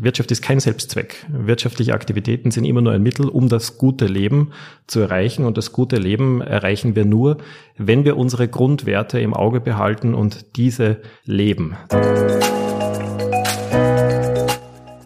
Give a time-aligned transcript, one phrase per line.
[0.00, 1.26] Wirtschaft ist kein Selbstzweck.
[1.28, 4.52] Wirtschaftliche Aktivitäten sind immer nur ein Mittel, um das gute Leben
[4.86, 5.44] zu erreichen.
[5.44, 7.38] Und das gute Leben erreichen wir nur,
[7.76, 11.76] wenn wir unsere Grundwerte im Auge behalten und diese leben.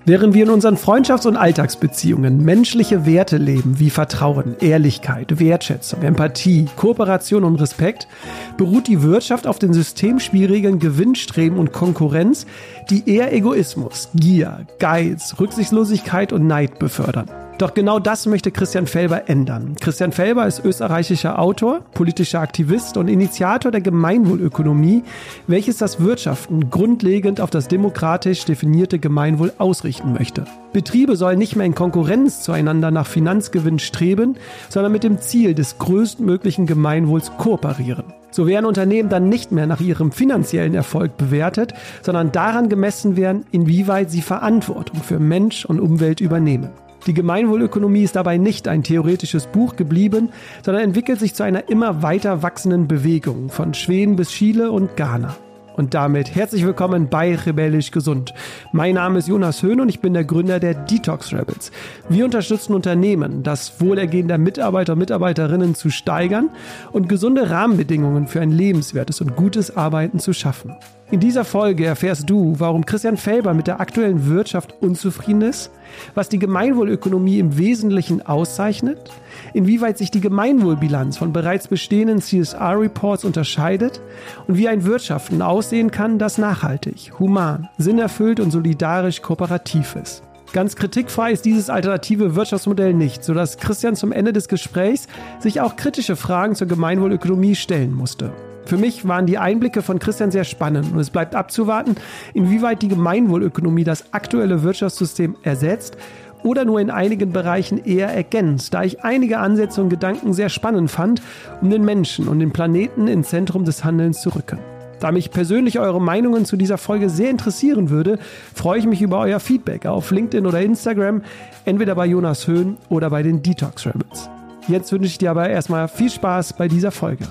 [0.04, 6.66] Während wir in unseren Freundschafts- und Alltagsbeziehungen menschliche Werte leben wie Vertrauen, Ehrlichkeit, Wertschätzung, Empathie,
[6.76, 8.08] Kooperation und Respekt,
[8.56, 12.46] beruht die Wirtschaft auf den Systemspielregeln Gewinnstreben und Konkurrenz,
[12.90, 17.28] die eher Egoismus, Gier, Geiz, Rücksichtslosigkeit und Neid befördern.
[17.58, 19.76] Doch genau das möchte Christian Felber ändern.
[19.80, 25.04] Christian Felber ist österreichischer Autor, politischer Aktivist und Initiator der Gemeinwohlökonomie,
[25.46, 30.44] welches das Wirtschaften grundlegend auf das demokratisch definierte Gemeinwohl ausrichten möchte.
[30.72, 34.36] Betriebe sollen nicht mehr in Konkurrenz zueinander nach Finanzgewinn streben,
[34.68, 38.04] sondern mit dem Ziel des größtmöglichen Gemeinwohls kooperieren.
[38.30, 43.44] So werden Unternehmen dann nicht mehr nach ihrem finanziellen Erfolg bewertet, sondern daran gemessen werden,
[43.52, 46.70] inwieweit sie Verantwortung für Mensch und Umwelt übernehmen.
[47.06, 50.28] Die Gemeinwohlökonomie ist dabei nicht ein theoretisches Buch geblieben,
[50.64, 55.34] sondern entwickelt sich zu einer immer weiter wachsenden Bewegung von Schweden bis Chile und Ghana.
[55.74, 58.34] Und damit herzlich willkommen bei Rebellisch Gesund.
[58.72, 61.72] Mein Name ist Jonas Höhn und ich bin der Gründer der Detox Rebels.
[62.08, 66.50] Wir unterstützen Unternehmen, das Wohlergehen der Mitarbeiter und Mitarbeiterinnen zu steigern
[66.92, 70.76] und gesunde Rahmenbedingungen für ein lebenswertes und gutes Arbeiten zu schaffen.
[71.12, 75.70] In dieser Folge erfährst du, warum Christian Felber mit der aktuellen Wirtschaft unzufrieden ist,
[76.14, 79.10] was die Gemeinwohlökonomie im Wesentlichen auszeichnet,
[79.52, 84.00] inwieweit sich die Gemeinwohlbilanz von bereits bestehenden CSR-Reports unterscheidet
[84.48, 90.22] und wie ein Wirtschaften aussehen kann, das nachhaltig, human, sinnerfüllt und solidarisch kooperativ ist.
[90.54, 95.08] Ganz kritikfrei ist dieses alternative Wirtschaftsmodell nicht, sodass Christian zum Ende des Gesprächs
[95.40, 98.32] sich auch kritische Fragen zur Gemeinwohlökonomie stellen musste.
[98.64, 101.96] Für mich waren die Einblicke von Christian sehr spannend und es bleibt abzuwarten,
[102.34, 105.96] inwieweit die Gemeinwohlökonomie das aktuelle Wirtschaftssystem ersetzt
[106.42, 110.90] oder nur in einigen Bereichen eher ergänzt, da ich einige Ansätze und Gedanken sehr spannend
[110.90, 111.22] fand,
[111.60, 114.58] um den Menschen und den Planeten ins Zentrum des Handelns zu rücken.
[115.00, 118.20] Da mich persönlich eure Meinungen zu dieser Folge sehr interessieren würde,
[118.54, 121.22] freue ich mich über euer Feedback auf LinkedIn oder Instagram,
[121.64, 124.30] entweder bei Jonas Höhn oder bei den Detox Rebels.
[124.68, 127.24] Jetzt wünsche ich dir aber erstmal viel Spaß bei dieser Folge.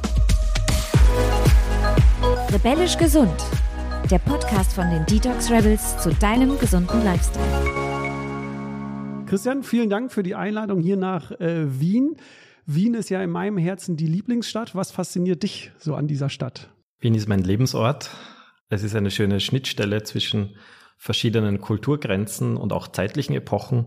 [2.51, 3.31] Rebellisch gesund.
[4.09, 7.45] Der Podcast von den Detox Rebels zu deinem gesunden Lifestyle.
[9.25, 12.17] Christian, vielen Dank für die Einladung hier nach äh, Wien.
[12.65, 14.75] Wien ist ja in meinem Herzen die Lieblingsstadt.
[14.75, 16.69] Was fasziniert dich so an dieser Stadt?
[16.99, 18.09] Wien ist mein Lebensort.
[18.67, 20.57] Es ist eine schöne Schnittstelle zwischen
[20.97, 23.85] verschiedenen Kulturgrenzen und auch zeitlichen Epochen.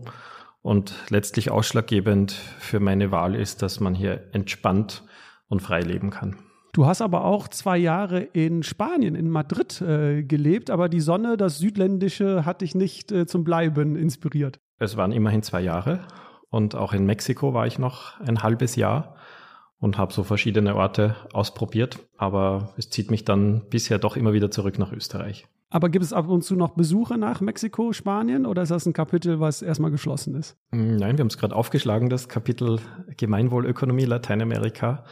[0.63, 5.03] Und letztlich ausschlaggebend für meine Wahl ist, dass man hier entspannt
[5.49, 6.39] und frei leben kann.
[6.75, 11.37] Du hast aber auch zwei Jahre in Spanien, in Madrid äh, gelebt, aber die Sonne,
[11.37, 14.59] das Südländische, hat dich nicht äh, zum Bleiben inspiriert.
[14.77, 16.01] Es waren immerhin zwei Jahre
[16.49, 19.15] und auch in Mexiko war ich noch ein halbes Jahr
[19.79, 24.51] und habe so verschiedene Orte ausprobiert, aber es zieht mich dann bisher doch immer wieder
[24.51, 25.47] zurück nach Österreich.
[25.69, 28.91] Aber gibt es ab und zu noch Besuche nach Mexiko, Spanien oder ist das ein
[28.91, 30.57] Kapitel, was erstmal geschlossen ist?
[30.71, 32.79] Nein, wir haben es gerade aufgeschlagen, das Kapitel
[33.15, 35.05] Gemeinwohlökonomie Lateinamerika.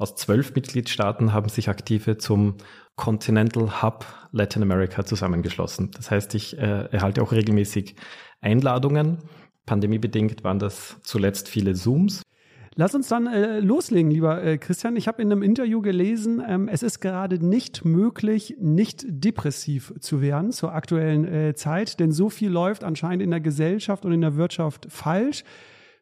[0.00, 2.54] Aus zwölf Mitgliedstaaten haben sich Aktive zum
[2.94, 5.90] Continental Hub Latin America zusammengeschlossen.
[5.90, 7.96] Das heißt, ich äh, erhalte auch regelmäßig
[8.40, 9.18] Einladungen.
[9.66, 12.22] Pandemiebedingt waren das zuletzt viele Zooms.
[12.76, 14.94] Lass uns dann äh, loslegen, lieber äh, Christian.
[14.94, 20.22] Ich habe in einem Interview gelesen, ähm, es ist gerade nicht möglich, nicht depressiv zu
[20.22, 24.20] werden zur aktuellen äh, Zeit, denn so viel läuft anscheinend in der Gesellschaft und in
[24.20, 25.42] der Wirtschaft falsch.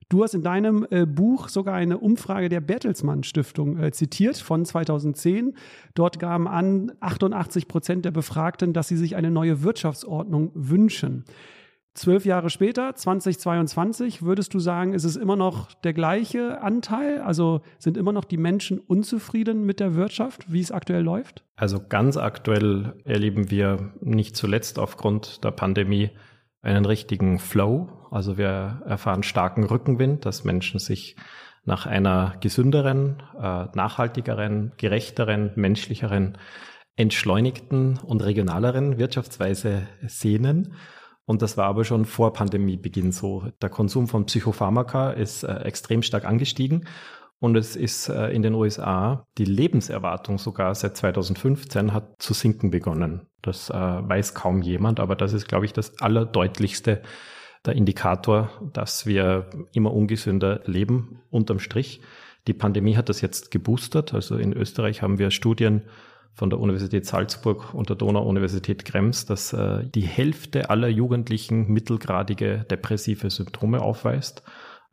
[0.09, 4.65] Du hast in deinem äh, Buch sogar eine Umfrage der Bertelsmann Stiftung äh, zitiert von
[4.65, 5.55] 2010.
[5.95, 11.25] Dort gaben an 88 Prozent der Befragten, dass sie sich eine neue Wirtschaftsordnung wünschen.
[11.95, 17.21] Zwölf Jahre später, 2022, würdest du sagen, ist es immer noch der gleiche Anteil?
[17.23, 21.43] Also sind immer noch die Menschen unzufrieden mit der Wirtschaft, wie es aktuell läuft?
[21.57, 26.11] Also ganz aktuell erleben wir nicht zuletzt aufgrund der Pandemie
[26.67, 27.89] einen richtigen Flow.
[28.11, 31.17] Also wir erfahren starken Rückenwind, dass Menschen sich
[31.65, 36.39] nach einer gesünderen, äh, nachhaltigeren, gerechteren, menschlicheren,
[36.97, 40.75] entschleunigten und regionaleren Wirtschaftsweise sehnen.
[41.25, 43.49] Und das war aber schon vor Pandemiebeginn so.
[43.61, 46.87] Der Konsum von Psychopharmaka ist äh, extrem stark angestiegen
[47.39, 52.71] und es ist äh, in den USA die Lebenserwartung sogar seit 2015 hat zu sinken
[52.71, 53.27] begonnen.
[53.43, 57.03] Das äh, weiß kaum jemand, aber das ist, glaube ich, das allerdeutlichste
[57.67, 62.01] der Indikator, dass wir immer ungesünder leben, unterm Strich.
[62.47, 64.15] Die Pandemie hat das jetzt geboostert.
[64.15, 65.83] Also in Österreich haben wir Studien
[66.33, 72.65] von der Universität Salzburg und der Donau-Universität Krems, dass äh, die Hälfte aller Jugendlichen mittelgradige
[72.71, 74.43] depressive Symptome aufweist.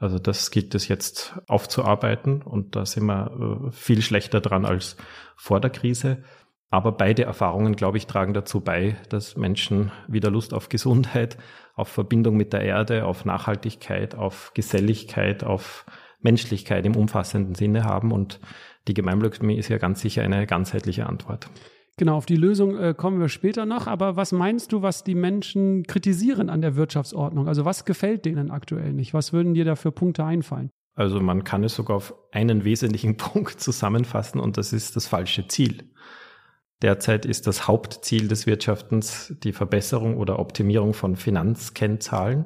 [0.04, 4.98] Also das gilt es jetzt aufzuarbeiten und da sind wir äh, viel schlechter dran als
[5.38, 6.24] vor der Krise.
[6.70, 11.38] Aber beide Erfahrungen, glaube ich, tragen dazu bei, dass Menschen wieder Lust auf Gesundheit,
[11.76, 15.86] auf Verbindung mit der Erde, auf Nachhaltigkeit, auf Geselligkeit, auf
[16.20, 18.12] Menschlichkeit im umfassenden Sinne haben.
[18.12, 18.42] Und
[18.90, 21.50] die Gemeinwohlökonomie ist ja ganz sicher eine ganzheitliche Antwort.
[21.98, 23.86] Genau, auf die Lösung äh, kommen wir später noch.
[23.86, 27.48] Aber was meinst du, was die Menschen kritisieren an der Wirtschaftsordnung?
[27.48, 29.14] Also was gefällt denen aktuell nicht?
[29.14, 30.72] Was würden dir da für Punkte einfallen?
[30.96, 35.48] Also man kann es sogar auf einen wesentlichen Punkt zusammenfassen und das ist das falsche
[35.48, 35.90] Ziel.
[36.82, 42.46] Derzeit ist das Hauptziel des Wirtschaftens die Verbesserung oder Optimierung von Finanzkennzahlen,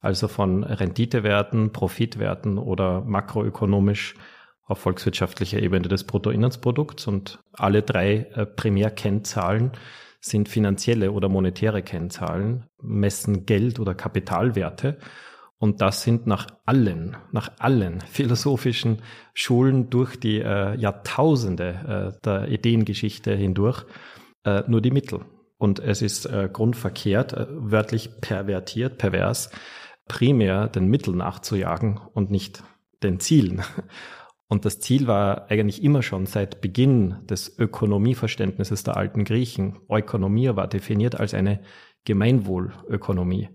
[0.00, 4.14] also von Renditewerten, Profitwerten oder makroökonomisch
[4.66, 7.06] auf volkswirtschaftlicher Ebene des Bruttoinlandsprodukts.
[7.06, 9.72] Und alle drei äh, Primärkennzahlen
[10.20, 14.98] sind finanzielle oder monetäre Kennzahlen, messen Geld oder Kapitalwerte.
[15.58, 19.02] Und das sind nach allen, nach allen philosophischen
[19.32, 23.84] Schulen durch die äh, Jahrtausende äh, der Ideengeschichte hindurch
[24.44, 25.20] äh, nur die Mittel.
[25.58, 29.50] Und es ist äh, grundverkehrt, äh, wörtlich pervertiert, pervers,
[30.08, 32.62] primär den Mitteln nachzujagen und nicht
[33.02, 33.62] den Zielen.
[34.48, 39.78] Und das Ziel war eigentlich immer schon seit Beginn des Ökonomieverständnisses der alten Griechen.
[39.90, 41.60] Ökonomie war definiert als eine
[42.04, 43.48] Gemeinwohlökonomie.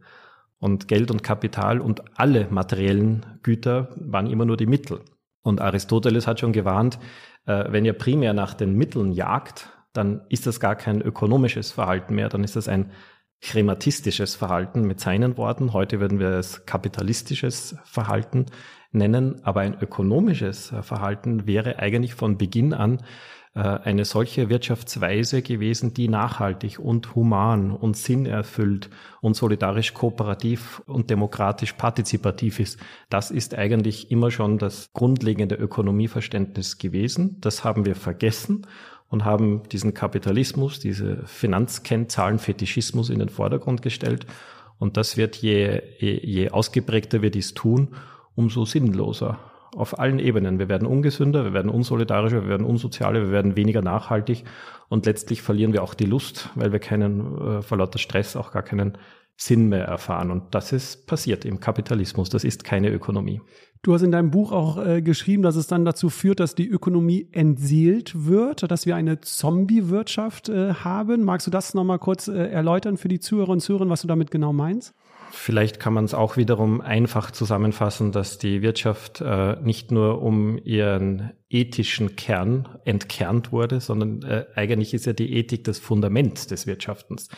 [0.59, 5.01] Und Geld und Kapital und alle materiellen Güter waren immer nur die Mittel.
[5.41, 6.99] Und Aristoteles hat schon gewarnt,
[7.45, 12.15] äh, wenn ihr primär nach den Mitteln jagt, dann ist das gar kein ökonomisches Verhalten
[12.15, 12.91] mehr, dann ist das ein
[13.39, 15.73] chematistisches Verhalten mit seinen Worten.
[15.73, 18.45] Heute würden wir es kapitalistisches Verhalten
[18.91, 23.01] nennen, aber ein ökonomisches Verhalten wäre eigentlich von Beginn an
[23.53, 28.89] äh, eine solche Wirtschaftsweise gewesen, die nachhaltig und human und sinnerfüllt
[29.19, 32.79] und solidarisch kooperativ und demokratisch partizipativ ist.
[33.09, 37.41] Das ist eigentlich immer schon das grundlegende Ökonomieverständnis gewesen.
[37.41, 38.67] Das haben wir vergessen
[39.09, 44.25] und haben diesen Kapitalismus, diese Finanzkennzahlen-Fetischismus in den Vordergrund gestellt.
[44.79, 47.89] Und das wird je, je, je ausgeprägter wir dies tun,
[48.35, 49.39] umso sinnloser.
[49.73, 50.59] Auf allen Ebenen.
[50.59, 54.43] Wir werden ungesünder, wir werden unsolidarischer, wir werden unsozialer, wir werden weniger nachhaltig
[54.89, 58.51] und letztlich verlieren wir auch die Lust, weil wir keinen, äh, vor lauter Stress auch
[58.51, 58.97] gar keinen
[59.37, 60.29] Sinn mehr erfahren.
[60.29, 62.29] Und das ist passiert im Kapitalismus.
[62.29, 63.41] Das ist keine Ökonomie.
[63.81, 66.67] Du hast in deinem Buch auch äh, geschrieben, dass es dann dazu führt, dass die
[66.67, 71.23] Ökonomie entseelt wird, dass wir eine Zombie-Wirtschaft äh, haben.
[71.23, 74.29] Magst du das nochmal kurz äh, erläutern für die Zuhörer und Zuhörer, was du damit
[74.29, 74.93] genau meinst?
[75.33, 80.57] Vielleicht kann man es auch wiederum einfach zusammenfassen, dass die Wirtschaft äh, nicht nur um
[80.57, 86.67] ihren ethischen Kern entkernt wurde, sondern äh, eigentlich ist ja die Ethik das Fundament des
[86.67, 87.29] Wirtschaftens.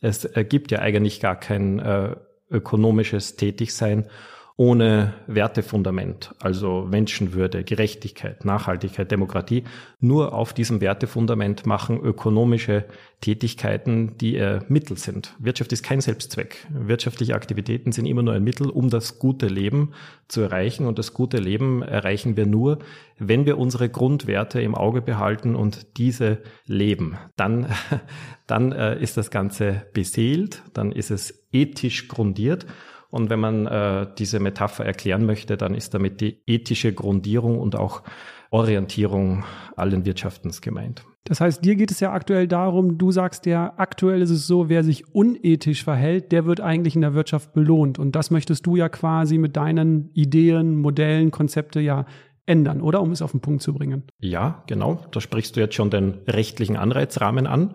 [0.00, 2.16] Es äh, gibt ja eigentlich gar kein äh,
[2.50, 4.08] ökonomisches Tätigsein
[4.58, 9.64] ohne Wertefundament, also Menschenwürde, Gerechtigkeit, Nachhaltigkeit, Demokratie,
[10.00, 12.86] nur auf diesem Wertefundament machen ökonomische
[13.20, 15.34] Tätigkeiten, die äh, Mittel sind.
[15.38, 16.66] Wirtschaft ist kein Selbstzweck.
[16.70, 19.92] Wirtschaftliche Aktivitäten sind immer nur ein Mittel, um das gute Leben
[20.26, 20.86] zu erreichen.
[20.86, 22.78] Und das gute Leben erreichen wir nur,
[23.18, 27.18] wenn wir unsere Grundwerte im Auge behalten und diese leben.
[27.36, 27.66] Dann,
[28.46, 32.64] dann äh, ist das Ganze beseelt, dann ist es ethisch grundiert
[33.10, 37.76] und wenn man äh, diese Metapher erklären möchte, dann ist damit die ethische Grundierung und
[37.76, 38.02] auch
[38.50, 39.44] Orientierung
[39.76, 41.04] allen Wirtschaftens gemeint.
[41.24, 44.68] Das heißt, dir geht es ja aktuell darum, du sagst ja, aktuell ist es so,
[44.68, 47.98] wer sich unethisch verhält, der wird eigentlich in der Wirtschaft belohnt.
[47.98, 52.06] Und das möchtest du ja quasi mit deinen Ideen, Modellen, Konzepte ja
[52.46, 53.02] ändern, oder?
[53.02, 54.04] Um es auf den Punkt zu bringen.
[54.20, 55.00] Ja, genau.
[55.10, 57.74] Da sprichst du jetzt schon den rechtlichen Anreizrahmen an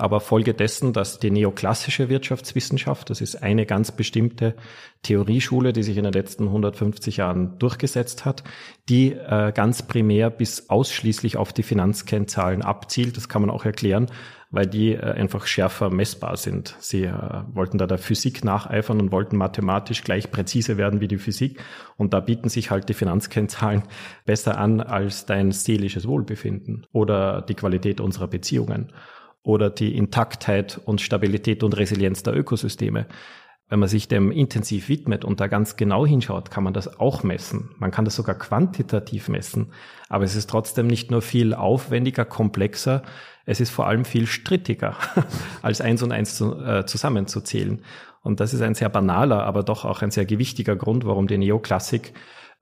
[0.00, 4.54] aber Folge dessen, dass die neoklassische Wirtschaftswissenschaft, das ist eine ganz bestimmte
[5.02, 8.42] Theorieschule, die sich in den letzten 150 Jahren durchgesetzt hat,
[8.88, 13.16] die äh, ganz primär bis ausschließlich auf die Finanzkennzahlen abzielt.
[13.16, 14.06] Das kann man auch erklären,
[14.50, 16.76] weil die äh, einfach schärfer messbar sind.
[16.80, 17.14] Sie äh,
[17.52, 21.62] wollten da der Physik nacheifern und wollten mathematisch gleich präzise werden wie die Physik.
[21.96, 23.82] Und da bieten sich halt die Finanzkennzahlen
[24.24, 28.92] besser an als dein seelisches Wohlbefinden oder die Qualität unserer Beziehungen
[29.42, 33.06] oder die Intaktheit und Stabilität und Resilienz der Ökosysteme.
[33.68, 37.22] Wenn man sich dem intensiv widmet und da ganz genau hinschaut, kann man das auch
[37.22, 37.70] messen.
[37.78, 39.72] Man kann das sogar quantitativ messen.
[40.08, 43.02] Aber es ist trotzdem nicht nur viel aufwendiger, komplexer,
[43.46, 44.96] es ist vor allem viel strittiger,
[45.62, 47.82] als eins und eins zu, äh, zusammenzuzählen.
[48.22, 51.38] Und das ist ein sehr banaler, aber doch auch ein sehr gewichtiger Grund, warum die
[51.38, 52.12] Neoklassik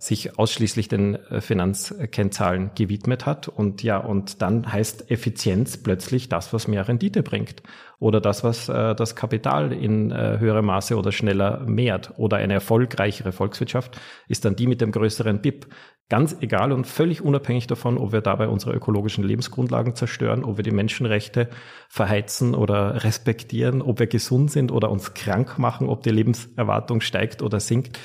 [0.00, 3.49] sich ausschließlich den äh, Finanzkennzahlen gewidmet hat.
[3.49, 7.62] Und ja, und dann heißt Effizienz plötzlich das, was mehr Rendite bringt.
[7.99, 12.12] Oder das, was äh, das Kapital in äh, höherem Maße oder schneller mehrt.
[12.17, 15.67] Oder eine erfolgreichere Volkswirtschaft ist dann die mit dem größeren BIP.
[16.11, 20.62] Ganz egal und völlig unabhängig davon, ob wir dabei unsere ökologischen Lebensgrundlagen zerstören, ob wir
[20.64, 21.50] die Menschenrechte
[21.88, 27.43] verheizen oder respektieren, ob wir gesund sind oder uns krank machen, ob die Lebenserwartung steigt
[27.43, 27.99] oder sinkt.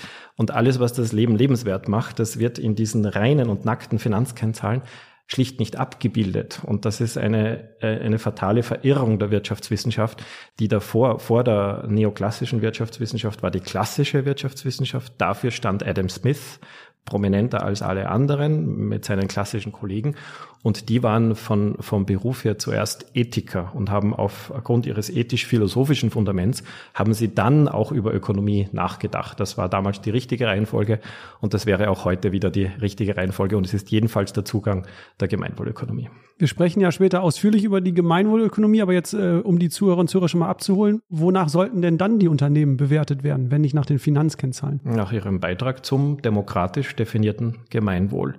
[0.44, 4.82] Und alles, was das Leben lebenswert macht, das wird in diesen reinen und nackten Finanzkennzahlen
[5.26, 6.60] schlicht nicht abgebildet.
[6.66, 10.22] Und das ist eine, äh, eine fatale Verirrung der Wirtschaftswissenschaft,
[10.60, 15.14] die davor, vor der neoklassischen Wirtschaftswissenschaft war die klassische Wirtschaftswissenschaft.
[15.18, 16.60] Dafür stand Adam Smith,
[17.06, 20.16] prominenter als alle anderen mit seinen klassischen Kollegen.
[20.64, 26.64] Und die waren von, vom Beruf her zuerst Ethiker und haben aufgrund ihres ethisch-philosophischen Fundaments,
[26.94, 29.42] haben sie dann auch über Ökonomie nachgedacht.
[29.42, 31.02] Das war damals die richtige Reihenfolge
[31.42, 34.88] und das wäre auch heute wieder die richtige Reihenfolge und es ist jedenfalls der Zugang
[35.20, 36.10] der Gemeinwohlökonomie.
[36.40, 40.10] Wir sprechen ja später ausführlich über die Gemeinwohlökonomie, aber jetzt, äh, um die Zuhörer und
[40.10, 43.86] Zuhörer schon mal abzuholen, wonach sollten denn dann die Unternehmen bewertet werden, wenn nicht nach
[43.86, 44.80] den Finanzkennzahlen?
[44.84, 48.36] Nach ihrem Beitrag zum demokratisch definierten Gemeinwohl.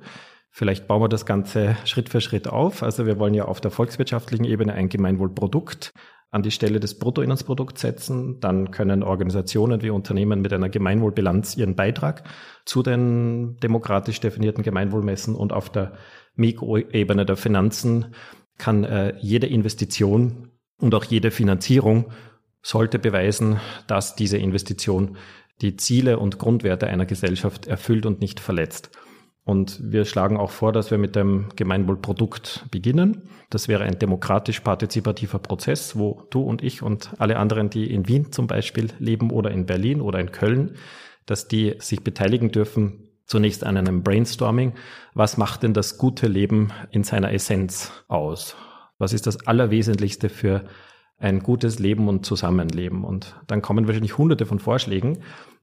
[0.50, 2.82] Vielleicht bauen wir das Ganze Schritt für Schritt auf.
[2.82, 5.92] Also wir wollen ja auf der volkswirtschaftlichen Ebene ein Gemeinwohlprodukt
[6.30, 8.40] an die Stelle des Bruttoinlandsprodukts setzen.
[8.40, 12.24] Dann können Organisationen wie Unternehmen mit einer Gemeinwohlbilanz ihren Beitrag
[12.64, 15.34] zu den demokratisch definierten Gemeinwohl messen.
[15.34, 15.92] Und auf der
[16.36, 18.14] Mikroebene der Finanzen
[18.58, 22.10] kann äh, jede Investition und auch jede Finanzierung
[22.62, 25.16] sollte beweisen, dass diese Investition
[25.60, 28.90] die Ziele und Grundwerte einer Gesellschaft erfüllt und nicht verletzt.
[29.44, 33.28] Und wir schlagen auch vor, dass wir mit dem Gemeinwohlprodukt beginnen.
[33.50, 38.32] Das wäre ein demokratisch-partizipativer Prozess, wo du und ich und alle anderen, die in Wien
[38.32, 40.76] zum Beispiel leben oder in Berlin oder in Köln,
[41.26, 44.74] dass die sich beteiligen dürfen, zunächst an einem Brainstorming.
[45.12, 48.56] Was macht denn das gute Leben in seiner Essenz aus?
[48.96, 50.64] Was ist das Allerwesentlichste für
[51.18, 53.04] ein gutes Leben und Zusammenleben?
[53.04, 55.18] Und dann kommen wahrscheinlich hunderte von Vorschlägen.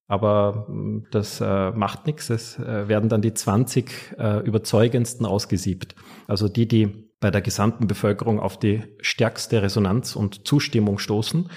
[0.07, 2.29] Aber hm, das äh, macht nichts.
[2.29, 5.95] Es äh, werden dann die 20 äh, überzeugendsten ausgesiebt.
[6.27, 11.49] Also die, die bei der gesamten Bevölkerung auf die stärkste Resonanz und Zustimmung stoßen,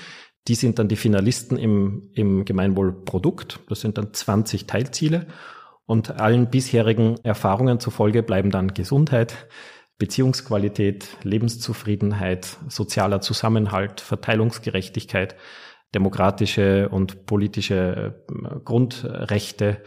[0.47, 3.61] die sind dann die Finalisten im, im Gemeinwohlprodukt.
[3.69, 5.27] Das sind dann 20 Teilziele.
[5.87, 9.49] Und allen bisherigen Erfahrungen zufolge bleiben dann Gesundheit,
[9.99, 15.37] Beziehungsqualität, Lebenszufriedenheit, sozialer Zusammenhalt, Verteilungsgerechtigkeit,
[15.95, 19.83] demokratische und politische äh, Grundrechte,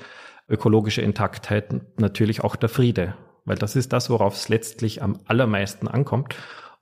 [0.49, 3.15] ökologische Intaktheit, natürlich auch der Friede.
[3.43, 6.35] Weil das ist das, worauf es letztlich am allermeisten ankommt.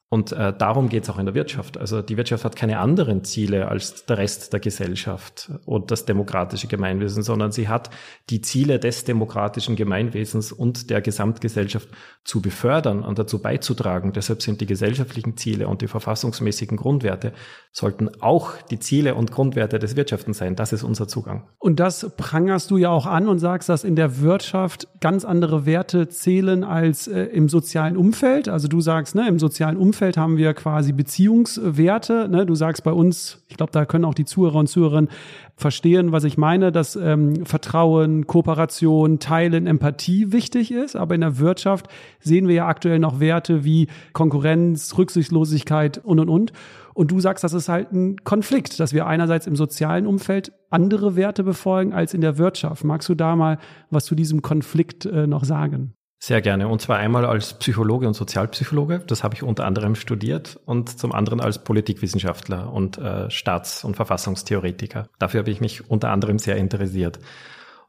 [0.09, 1.79] Und äh, darum geht es auch in der Wirtschaft.
[1.79, 6.67] Also die Wirtschaft hat keine anderen Ziele als der Rest der Gesellschaft und das demokratische
[6.67, 7.89] Gemeinwesen, sondern sie hat
[8.29, 11.89] die Ziele des demokratischen Gemeinwesens und der Gesamtgesellschaft
[12.24, 14.13] zu befördern und dazu beizutragen.
[14.13, 17.33] Deshalb sind die gesellschaftlichen Ziele und die verfassungsmäßigen Grundwerte
[17.71, 20.55] sollten auch die Ziele und Grundwerte des Wirtschaftens sein.
[20.55, 21.47] Das ist unser Zugang.
[21.57, 25.65] Und das prangerst du ja auch an und sagst, dass in der Wirtschaft ganz andere
[25.65, 28.47] Werte zählen als äh, im sozialen Umfeld.
[28.50, 32.27] Also du sagst, ne, im sozialen Umfeld Umfeld haben wir quasi Beziehungswerte.
[32.27, 32.45] Ne?
[32.45, 35.09] Du sagst bei uns, ich glaube, da können auch die Zuhörer und Zuhörerinnen
[35.55, 40.97] verstehen, was ich meine, dass ähm, Vertrauen, Kooperation, Teilen, Empathie wichtig ist.
[40.97, 41.87] Aber in der Wirtschaft
[42.19, 46.51] sehen wir ja aktuell noch Werte wie Konkurrenz, Rücksichtslosigkeit und, und, und.
[46.93, 51.15] Und du sagst, das ist halt ein Konflikt, dass wir einerseits im sozialen Umfeld andere
[51.15, 52.83] Werte befolgen als in der Wirtschaft.
[52.83, 53.59] Magst du da mal
[53.91, 55.93] was zu diesem Konflikt äh, noch sagen?
[56.25, 56.70] Sehr gerne.
[56.70, 61.12] Und zwar einmal als Psychologe und Sozialpsychologe, das habe ich unter anderem studiert, und zum
[61.12, 65.08] anderen als Politikwissenschaftler und äh, Staats- und Verfassungstheoretiker.
[65.20, 67.20] Dafür habe ich mich unter anderem sehr interessiert.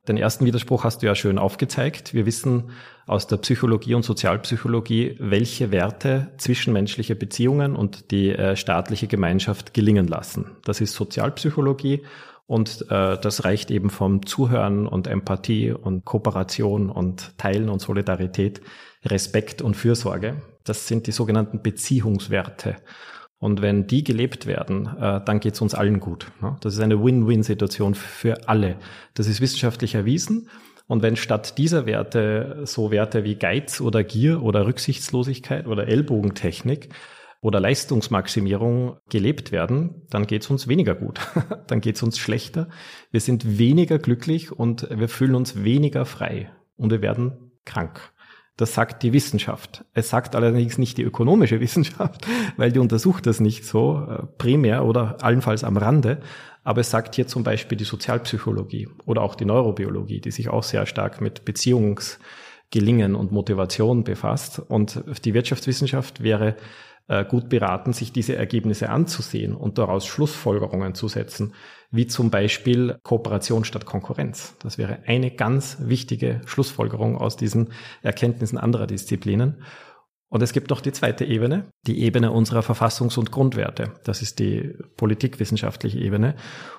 [0.07, 2.13] Den ersten Widerspruch hast du ja schön aufgezeigt.
[2.13, 2.73] Wir wissen
[3.07, 10.09] aus der Psychologie und Sozialpsychologie, welche Werte zwischenmenschliche Beziehungen und die äh, staatliche Gemeinschaft gelingen
[10.09, 10.51] lassen.
[10.63, 12.03] Das ist Sozialpsychologie
[12.47, 18.61] und äh, das reicht eben vom Zuhören und Empathie und Kooperation und Teilen und Solidarität,
[19.05, 20.43] Respekt und Fürsorge.
[20.65, 22.77] Das sind die sogenannten Beziehungswerte.
[23.39, 26.31] Und wenn die gelebt werden, äh, dann geht es uns allen gut.
[26.41, 26.57] Ne?
[26.61, 28.77] Das ist eine Win-Win-Situation für alle.
[29.15, 30.49] Das ist wissenschaftlich erwiesen.
[30.87, 36.91] Und wenn statt dieser Werte so Werte wie Geiz oder Gier oder Rücksichtslosigkeit oder Ellbogentechnik
[37.41, 41.21] oder Leistungsmaximierung gelebt werden, dann geht es uns weniger gut.
[41.67, 42.69] dann geht es uns schlechter.
[43.11, 48.13] Wir sind weniger glücklich und wir fühlen uns weniger frei und wir werden krank.
[48.57, 49.85] Das sagt die Wissenschaft.
[49.93, 52.27] Es sagt allerdings nicht die ökonomische Wissenschaft,
[52.57, 56.21] weil die untersucht das nicht so äh, primär oder allenfalls am Rande.
[56.65, 60.63] Aber es sagt hier zum Beispiel die Sozialpsychologie oder auch die Neurobiologie, die sich auch
[60.63, 64.59] sehr stark mit Beziehungsgelingen und Motivation befasst.
[64.59, 66.57] Und die Wirtschaftswissenschaft wäre
[67.09, 71.55] äh, gut beraten, sich diese Ergebnisse anzusehen und daraus Schlussfolgerungen zu setzen,
[71.91, 74.57] wie zum Beispiel Kooperation statt Konkurrenz.
[74.61, 77.69] Das wäre eine ganz wichtige Schlussfolgerung aus diesen
[78.03, 79.63] Erkenntnissen anderer Disziplinen.
[80.29, 83.93] Und es gibt noch die zweite Ebene, die Ebene unserer Verfassungs- und Grundwerte.
[84.03, 86.35] Das ist die politikwissenschaftliche Ebene.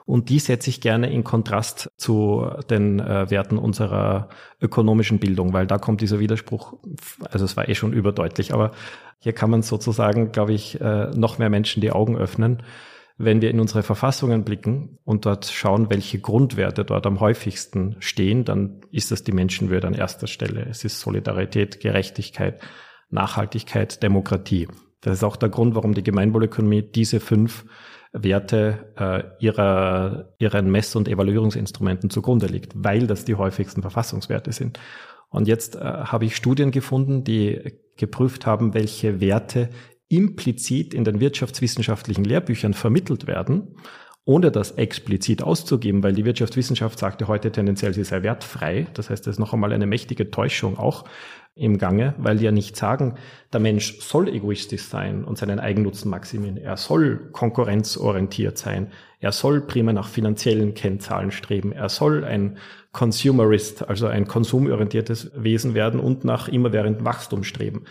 [0.05, 4.27] Und die setze ich gerne in Kontrast zu den äh, Werten unserer
[4.62, 6.74] ökonomischen Bildung, weil da kommt dieser Widerspruch,
[7.31, 8.74] also es war eh schon überdeutlich, aber
[9.20, 12.64] hier kann man sozusagen, glaube ich, äh, noch mehr Menschen die Augen öffnen.
[13.18, 18.46] Wenn wir in unsere Verfassungen blicken und dort schauen, welche Grundwerte dort am häufigsten stehen,
[18.46, 20.68] dann ist das die Menschenwürde an erster Stelle.
[20.70, 22.62] Es ist Solidarität, Gerechtigkeit,
[23.10, 24.68] Nachhaltigkeit, Demokratie.
[25.02, 27.66] Das ist auch der Grund, warum die Gemeinwohlökonomie diese fünf
[28.14, 34.80] Werte äh, ihrer, ihren Mess- und Evaluierungsinstrumenten zugrunde liegt, weil das die häufigsten Verfassungswerte sind.
[35.29, 39.69] Und jetzt äh, habe ich Studien gefunden, die geprüft haben, welche Werte
[40.10, 43.75] implizit in den wirtschaftswissenschaftlichen Lehrbüchern vermittelt werden,
[44.24, 48.88] ohne das explizit auszugeben, weil die Wirtschaftswissenschaft sagte heute tendenziell, sie sei wertfrei.
[48.93, 51.05] Das heißt, das ist noch einmal eine mächtige Täuschung auch
[51.58, 53.16] im Gange, weil die ja nicht sagen,
[53.52, 56.58] der Mensch soll egoistisch sein und seinen Eigennutzen maximieren.
[56.58, 58.92] Er soll konkurrenzorientiert sein.
[59.20, 61.72] Er soll prima nach finanziellen Kennzahlen streben.
[61.72, 62.58] Er soll ein
[62.92, 67.86] Consumerist, also ein konsumorientiertes Wesen werden und nach immerwährendem Wachstum streben.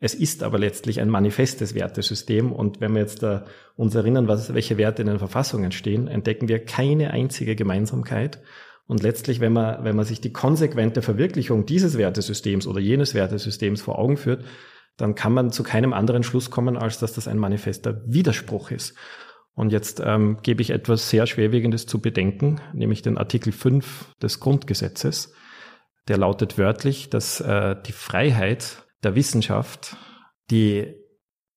[0.00, 3.44] Es ist aber letztlich ein manifestes Wertesystem und wenn wir jetzt da
[3.76, 8.40] uns erinnern, was, welche Werte in den Verfassungen stehen, entdecken wir keine einzige Gemeinsamkeit.
[8.88, 13.82] Und letztlich, wenn man, wenn man sich die konsequente Verwirklichung dieses Wertesystems oder jenes Wertesystems
[13.82, 14.44] vor Augen führt,
[14.96, 18.94] dann kann man zu keinem anderen Schluss kommen, als dass das ein manifester Widerspruch ist.
[19.52, 24.40] Und jetzt ähm, gebe ich etwas sehr Schwerwiegendes zu bedenken, nämlich den Artikel 5 des
[24.40, 25.34] Grundgesetzes.
[26.08, 29.96] Der lautet wörtlich, dass äh, die Freiheit der Wissenschaft
[30.50, 30.94] die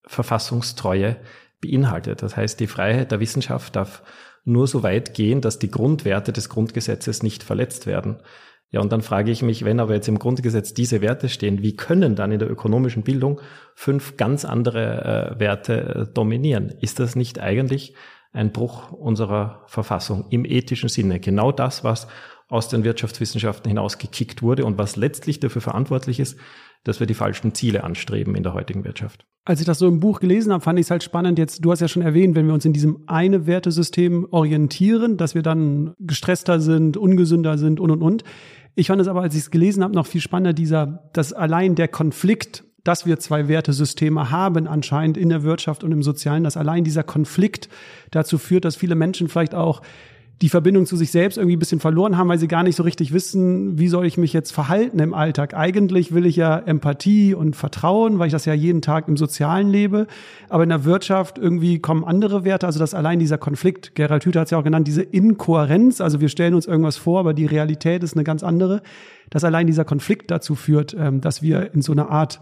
[0.05, 1.17] Verfassungstreue
[1.61, 2.23] beinhaltet.
[2.23, 4.03] Das heißt, die Freiheit der Wissenschaft darf
[4.43, 8.17] nur so weit gehen, dass die Grundwerte des Grundgesetzes nicht verletzt werden.
[8.71, 11.75] Ja, und dann frage ich mich, wenn aber jetzt im Grundgesetz diese Werte stehen, wie
[11.75, 13.41] können dann in der ökonomischen Bildung
[13.75, 16.69] fünf ganz andere äh, Werte äh, dominieren?
[16.79, 17.93] Ist das nicht eigentlich
[18.31, 21.19] ein Bruch unserer Verfassung im ethischen Sinne?
[21.19, 22.07] Genau das, was
[22.47, 26.39] aus den Wirtschaftswissenschaften hinausgekickt wurde und was letztlich dafür verantwortlich ist,
[26.83, 29.25] dass wir die falschen Ziele anstreben in der heutigen Wirtschaft.
[29.43, 31.39] Als ich das so im Buch gelesen habe, fand ich es halt spannend.
[31.39, 35.33] Jetzt, du hast ja schon erwähnt, wenn wir uns in diesem eine Wertesystem orientieren, dass
[35.35, 38.23] wir dann gestresster sind, ungesünder sind und und und.
[38.75, 41.75] Ich fand es aber, als ich es gelesen habe, noch viel spannender, dieser, dass allein
[41.75, 46.57] der Konflikt, dass wir zwei Wertesysteme haben, anscheinend in der Wirtschaft und im Sozialen, dass
[46.57, 47.67] allein dieser Konflikt
[48.11, 49.81] dazu führt, dass viele Menschen vielleicht auch
[50.41, 52.83] die Verbindung zu sich selbst irgendwie ein bisschen verloren haben, weil sie gar nicht so
[52.83, 55.53] richtig wissen, wie soll ich mich jetzt verhalten im Alltag.
[55.53, 59.69] Eigentlich will ich ja Empathie und Vertrauen, weil ich das ja jeden Tag im Sozialen
[59.69, 60.07] lebe.
[60.49, 64.41] Aber in der Wirtschaft irgendwie kommen andere Werte, also dass allein dieser Konflikt, Gerald Hüther
[64.41, 67.45] hat es ja auch genannt, diese Inkohärenz, also wir stellen uns irgendwas vor, aber die
[67.45, 68.81] Realität ist eine ganz andere,
[69.29, 72.41] dass allein dieser Konflikt dazu führt, ähm, dass wir in so eine Art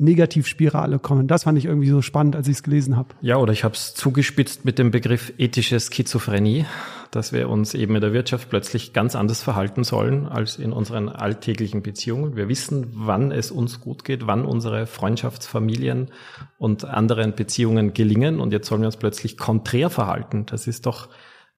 [0.00, 1.26] Negativspirale kommen.
[1.28, 3.10] Das fand ich irgendwie so spannend, als ich es gelesen habe.
[3.20, 6.64] Ja, oder ich habe es zugespitzt mit dem Begriff ethische Schizophrenie,
[7.10, 11.08] dass wir uns eben in der Wirtschaft plötzlich ganz anders verhalten sollen als in unseren
[11.08, 12.36] alltäglichen Beziehungen.
[12.36, 16.10] Wir wissen, wann es uns gut geht, wann unsere Freundschaftsfamilien
[16.58, 20.46] und anderen Beziehungen gelingen und jetzt sollen wir uns plötzlich konträr verhalten.
[20.46, 21.08] Das ist doch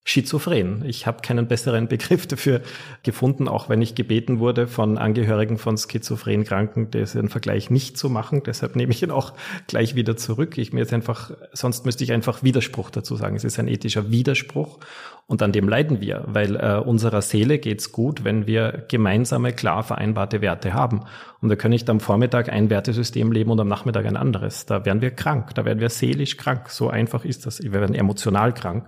[0.05, 0.85] schizophren.
[0.85, 2.61] Ich habe keinen besseren Begriff dafür
[3.05, 8.11] gefunden, auch wenn ich gebeten wurde von Angehörigen von schizophren Kranken, diesen Vergleich nicht zu
[8.11, 8.43] machen.
[8.45, 9.33] Deshalb nehme ich ihn auch
[9.69, 10.59] gleich wieder zurück.
[10.59, 13.37] Ich mir jetzt einfach, sonst müsste ich einfach Widerspruch dazu sagen.
[13.37, 14.81] Es ist ein ethischer Widerspruch
[15.29, 19.85] und an dem leiden wir, weil äh, unserer Seele geht's gut, wenn wir gemeinsame, klar
[19.85, 21.05] vereinbarte Werte haben.
[21.41, 24.67] Und da können nicht am Vormittag ein Wertesystem leben und am Nachmittag ein anderes.
[24.67, 26.71] Da werden wir krank, da werden wir seelisch krank.
[26.71, 27.62] So einfach ist das.
[27.62, 28.85] Wir werden emotional krank.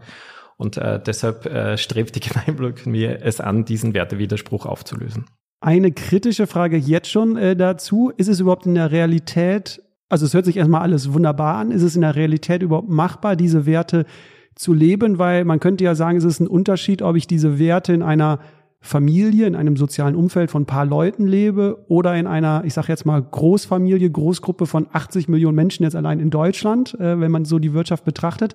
[0.56, 5.26] Und äh, deshalb äh, strebt die Gemeinwohlökonomie es an, diesen Wertewiderspruch aufzulösen.
[5.60, 8.12] Eine kritische Frage jetzt schon äh, dazu.
[8.16, 11.82] Ist es überhaupt in der Realität, also es hört sich erstmal alles wunderbar an, ist
[11.82, 14.04] es in der Realität überhaupt machbar, diese Werte
[14.54, 15.18] zu leben?
[15.18, 18.40] Weil man könnte ja sagen, es ist ein Unterschied, ob ich diese Werte in einer
[18.80, 22.88] Familie, in einem sozialen Umfeld von ein paar Leuten lebe oder in einer, ich sage
[22.88, 27.46] jetzt mal, Großfamilie, Großgruppe von 80 Millionen Menschen jetzt allein in Deutschland, äh, wenn man
[27.46, 28.54] so die Wirtschaft betrachtet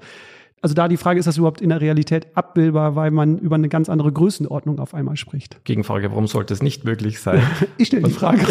[0.61, 3.69] Also da die Frage, ist das überhaupt in der Realität abbildbar, weil man über eine
[3.69, 5.63] ganz andere Größenordnung auf einmal spricht?
[5.63, 7.41] Gegenfrage, warum sollte es nicht möglich sein?
[7.77, 8.41] ich stelle die Frage.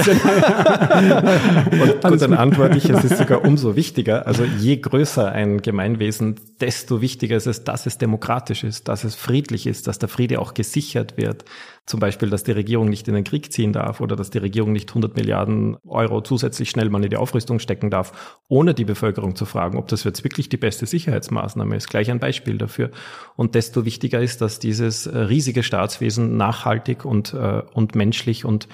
[1.71, 4.27] und gut, dann antworte ich, es ist sogar umso wichtiger.
[4.27, 9.15] Also je größer ein Gemeinwesen, desto wichtiger ist es, dass es demokratisch ist, dass es
[9.15, 11.45] friedlich ist, dass der Friede auch gesichert wird,
[11.89, 14.73] zum Beispiel, dass die Regierung nicht in den Krieg ziehen darf oder dass die Regierung
[14.73, 19.35] nicht 100 Milliarden Euro zusätzlich schnell mal in die Aufrüstung stecken darf, ohne die Bevölkerung
[19.37, 21.89] zu fragen, ob das jetzt wirklich die beste Sicherheitsmaßnahme ist.
[21.89, 22.91] Gleich ein Beispiel dafür.
[23.37, 28.69] Und desto wichtiger ist, dass dieses äh, riesige Staatswesen nachhaltig und, äh, und menschlich und,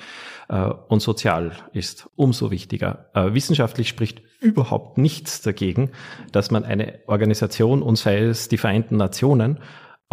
[0.49, 2.11] äh, und sozial ist.
[2.17, 3.11] Umso wichtiger.
[3.15, 5.93] Äh, wissenschaftlich spricht überhaupt nichts dagegen,
[6.33, 9.61] dass man eine Organisation, und sei es die Vereinten Nationen,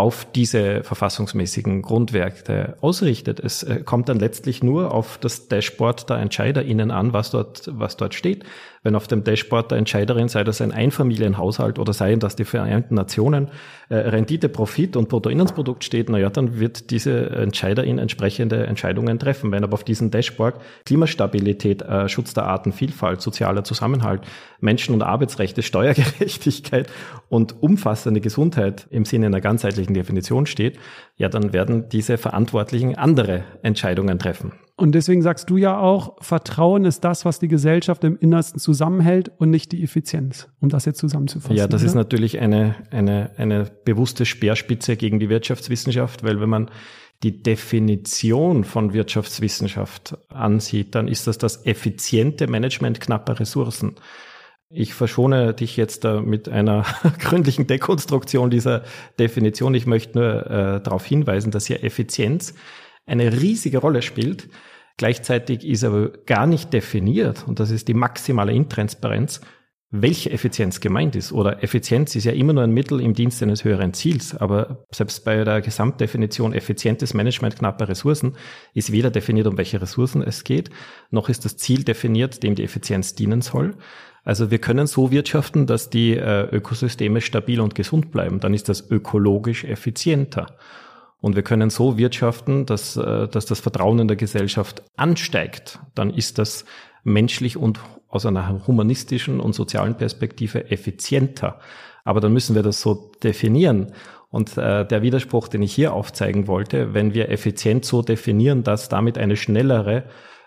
[0.02, 3.40] auf diese verfassungsmäßigen Grundwerke ausrichtet.
[3.40, 7.98] Es äh, kommt dann letztlich nur auf das Dashboard der EntscheiderInnen an, was dort, was
[7.98, 8.44] dort steht
[8.84, 12.96] wenn auf dem Dashboard der Entscheiderin, sei das ein Einfamilienhaushalt oder seien das die Vereinten
[12.96, 13.50] Nationen,
[13.90, 19.52] äh, Rendite, Profit und Bruttoinlandsprodukt steht, naja, dann wird diese Entscheiderin entsprechende Entscheidungen treffen.
[19.52, 24.22] Wenn aber auf diesem Dashboard Klimastabilität, äh, Schutz der Artenvielfalt, sozialer Zusammenhalt,
[24.60, 26.90] Menschen- und Arbeitsrechte, Steuergerechtigkeit
[27.30, 30.80] und umfassende Gesundheit im Sinne einer ganzheitlichen Definition steht,
[31.18, 34.54] ja, dann werden diese Verantwortlichen andere Entscheidungen treffen.
[34.82, 39.32] Und deswegen sagst du ja auch, Vertrauen ist das, was die Gesellschaft im Innersten zusammenhält
[39.38, 41.56] und nicht die Effizienz, um das jetzt zusammenzufassen.
[41.56, 41.90] Ja, das oder?
[41.90, 46.72] ist natürlich eine, eine, eine bewusste Speerspitze gegen die Wirtschaftswissenschaft, weil wenn man
[47.22, 53.98] die Definition von Wirtschaftswissenschaft ansieht, dann ist das das effiziente Management knapper Ressourcen.
[54.72, 56.88] Ich verschone dich jetzt mit einer
[57.20, 58.82] gründlichen Dekonstruktion dieser
[59.20, 59.76] Definition.
[59.76, 62.56] Ich möchte nur äh, darauf hinweisen, dass hier Effizienz
[63.06, 64.50] eine riesige Rolle spielt.
[64.98, 69.42] Gleichzeitig ist aber gar nicht definiert, und das ist die maximale Intransparenz,
[69.92, 71.34] welche Effizienz gemeint ist.
[71.34, 74.34] Oder Effizienz ist ja immer nur ein Mittel im Dienst eines höheren Ziels.
[74.36, 78.38] Aber selbst bei der Gesamtdefinition effizientes Management knapper Ressourcen
[78.74, 80.70] ist weder definiert, um welche Ressourcen es geht,
[81.10, 83.76] noch ist das Ziel definiert, dem die Effizienz dienen soll.
[84.24, 88.40] Also wir können so wirtschaften, dass die äh, Ökosysteme stabil und gesund bleiben.
[88.40, 90.58] Dann ist das ökologisch effizienter.
[91.22, 95.80] Und wir können so wirtschaften, dass, äh, dass das Vertrauen in der Gesellschaft ansteigt.
[95.96, 96.66] Dann ist das
[97.04, 101.60] menschlich und aus einer humanistischen und sozialen Perspektive effizienter.
[102.04, 103.94] Aber dann müssen wir das so definieren.
[104.30, 108.90] Und äh, der Widerspruch, den ich hier aufzeigen wollte, wenn wir effizient so definieren, dass
[108.90, 110.06] damit eine schnellere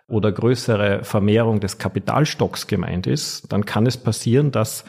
[0.08, 4.84] oder größere Vermehrung des Kapitalstocks gemeint ist, dann kann es passieren, dass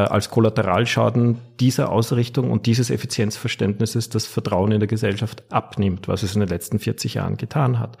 [0.00, 6.34] als Kollateralschaden dieser Ausrichtung und dieses Effizienzverständnisses das Vertrauen in der Gesellschaft abnimmt, was es
[6.34, 7.98] in den letzten 40 Jahren getan hat.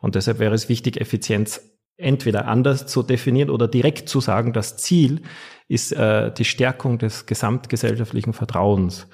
[0.00, 1.60] Und deshalb wäre es wichtig, Effizienz
[1.96, 5.22] entweder anders zu definieren oder direkt zu sagen, das Ziel
[5.66, 9.08] ist äh, die Stärkung des gesamtgesellschaftlichen Vertrauens.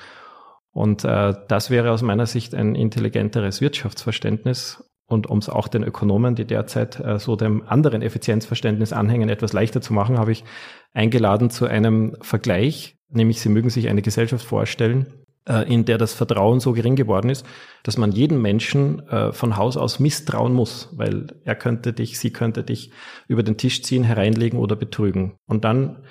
[0.71, 5.85] Und äh, das wäre aus meiner Sicht ein intelligenteres Wirtschaftsverständnis und um es auch den
[5.85, 10.45] Ökonomen, die derzeit äh, so dem anderen Effizienzverständnis anhängen, etwas leichter zu machen, habe ich
[10.93, 16.15] eingeladen zu einem Vergleich, nämlich Sie mögen sich eine Gesellschaft vorstellen, äh, in der das
[16.15, 17.45] Vertrauen so gering geworden ist,
[17.83, 22.33] dass man jedem Menschen äh, von Haus aus misstrauen muss, weil er könnte dich, sie
[22.33, 22.93] könnte dich
[23.29, 25.37] über den Tisch ziehen, hereinlegen oder betrügen.
[25.47, 26.05] Und dann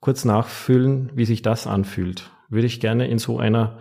[0.00, 2.30] kurz nachfühlen, wie sich das anfühlt.
[2.48, 3.78] Würde ich gerne in so einer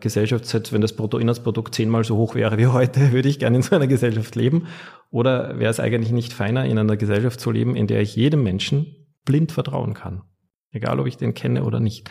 [0.00, 3.62] Gesellschaft, selbst wenn das Bruttoinlandsprodukt zehnmal so hoch wäre wie heute, würde ich gerne in
[3.62, 4.66] so einer Gesellschaft leben?
[5.10, 8.42] Oder wäre es eigentlich nicht feiner, in einer Gesellschaft zu leben, in der ich jedem
[8.42, 10.22] Menschen blind vertrauen kann?
[10.70, 12.10] Egal, ob ich den kenne oder nicht.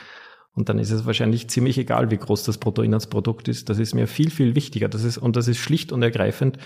[0.51, 3.69] Und dann ist es wahrscheinlich ziemlich egal, wie groß das Bruttoinlandsprodukt ist.
[3.69, 4.89] Das ist mir viel, viel wichtiger.
[4.89, 6.57] Das ist, und das ist schlicht und ergreifend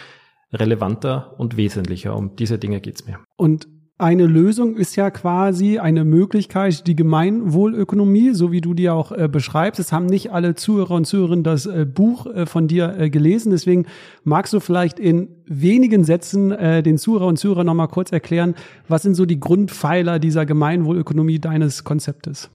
[0.54, 2.16] relevanter und wesentlicher.
[2.16, 3.20] Um diese Dinge geht's mir.
[3.36, 3.68] Und
[4.02, 9.28] eine Lösung ist ja quasi eine Möglichkeit, die Gemeinwohlökonomie, so wie du die auch äh,
[9.28, 9.80] beschreibst.
[9.80, 13.52] Es haben nicht alle Zuhörer und Zuhörerinnen das äh, Buch äh, von dir äh, gelesen.
[13.52, 13.86] Deswegen
[14.24, 18.56] magst du vielleicht in wenigen Sätzen äh, den Zuhörer und Zuhörern nochmal kurz erklären,
[18.88, 22.50] was sind so die Grundpfeiler dieser Gemeinwohlökonomie deines Konzeptes?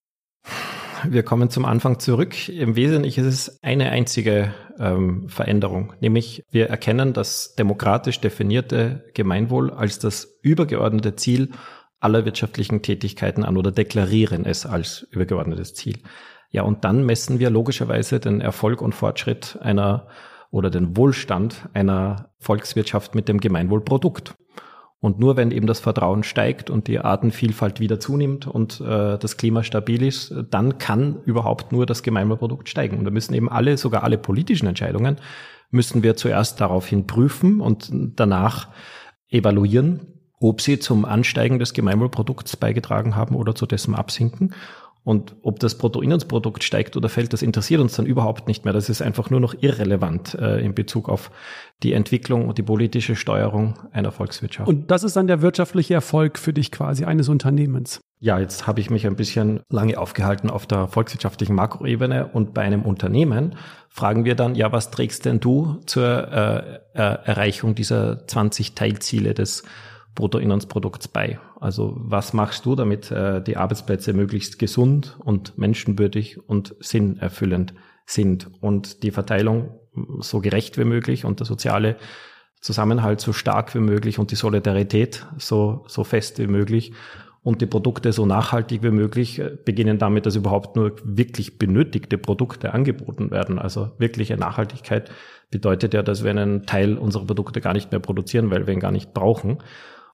[1.09, 2.49] wir kommen zum Anfang zurück.
[2.49, 9.71] Im Wesentlichen ist es eine einzige ähm, Veränderung, nämlich wir erkennen das demokratisch definierte Gemeinwohl
[9.71, 11.51] als das übergeordnete Ziel
[12.01, 15.99] aller wirtschaftlichen Tätigkeiten an oder deklarieren es als übergeordnetes Ziel.
[16.51, 20.09] Ja, und dann messen wir logischerweise den Erfolg und Fortschritt einer
[20.51, 24.35] oder den Wohlstand einer Volkswirtschaft mit dem Gemeinwohlprodukt.
[25.01, 29.37] Und nur wenn eben das Vertrauen steigt und die Artenvielfalt wieder zunimmt und äh, das
[29.37, 32.99] Klima stabil ist, dann kann überhaupt nur das Gemeinwohlprodukt steigen.
[32.99, 35.17] Und wir müssen eben alle, sogar alle politischen Entscheidungen,
[35.71, 38.69] müssen wir zuerst daraufhin prüfen und danach
[39.29, 40.01] evaluieren,
[40.41, 44.55] ob sie zum Ansteigen des Gemeinwohlprodukts beigetragen haben oder zu dessen Absinken.
[45.07, 48.75] Und ob das Bruttoinlandsprodukt steigt oder fällt, das interessiert uns dann überhaupt nicht mehr.
[48.75, 51.31] Das ist einfach nur noch irrelevant äh, in Bezug auf
[51.85, 54.69] die Entwicklung und die politische Steuerung einer Volkswirtschaft.
[54.69, 58.01] Und das ist dann der wirtschaftliche Erfolg für dich quasi eines Unternehmens.
[58.19, 62.63] Ja, jetzt habe ich mich ein bisschen lange aufgehalten auf der volkswirtschaftlichen Makroebene und bei
[62.63, 63.55] einem Unternehmen
[63.89, 69.35] fragen wir dann, ja, was trägst denn du zur äh, äh, Erreichung dieser 20 Teilziele
[69.35, 69.63] des
[70.17, 71.39] Bruttoinlandsprodukts bei.
[71.61, 77.75] Also was machst du, damit äh, die Arbeitsplätze möglichst gesund und menschenwürdig und sinnerfüllend
[78.05, 79.79] sind und die Verteilung
[80.19, 81.97] so gerecht wie möglich und der soziale
[82.61, 86.93] Zusammenhalt so stark wie möglich und die Solidarität so, so fest wie möglich
[87.47, 92.19] und die Produkte so nachhaltig wie möglich äh, beginnen damit, dass überhaupt nur wirklich benötigte
[92.19, 93.61] Produkte angeboten werden.
[93.61, 95.13] Also wirkliche Nachhaltigkeit
[95.53, 98.81] bedeutet ja, dass wir einen Teil unserer Produkte gar nicht mehr produzieren, weil wir ihn
[98.81, 99.59] gar nicht brauchen.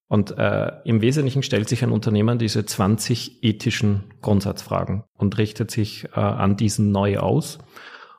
[0.08, 6.04] Und äh, im Wesentlichen stellt sich ein Unternehmen diese 20 ethischen Grundsatzfragen und richtet sich
[6.14, 7.58] äh, an diesen neu aus.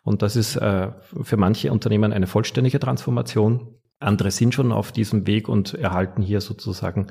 [0.04, 0.92] Und das ist äh,
[1.22, 3.76] für manche Unternehmen eine vollständige Transformation.
[4.00, 7.08] Andere sind schon auf diesem Weg und erhalten hier sozusagen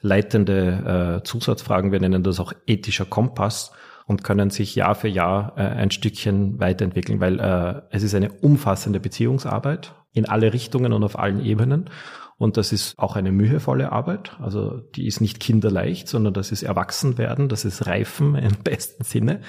[0.00, 1.92] leitende äh, Zusatzfragen.
[1.92, 3.72] Wir nennen das auch ethischer Kompass
[4.06, 8.30] und können sich Jahr für Jahr äh, ein Stückchen weiterentwickeln, weil äh, es ist eine
[8.30, 11.90] umfassende Beziehungsarbeit in alle Richtungen und auf allen Ebenen.
[12.36, 14.36] Und das ist auch eine mühevolle Arbeit.
[14.40, 19.40] Also die ist nicht kinderleicht, sondern das ist Erwachsenwerden, das ist Reifen im besten Sinne.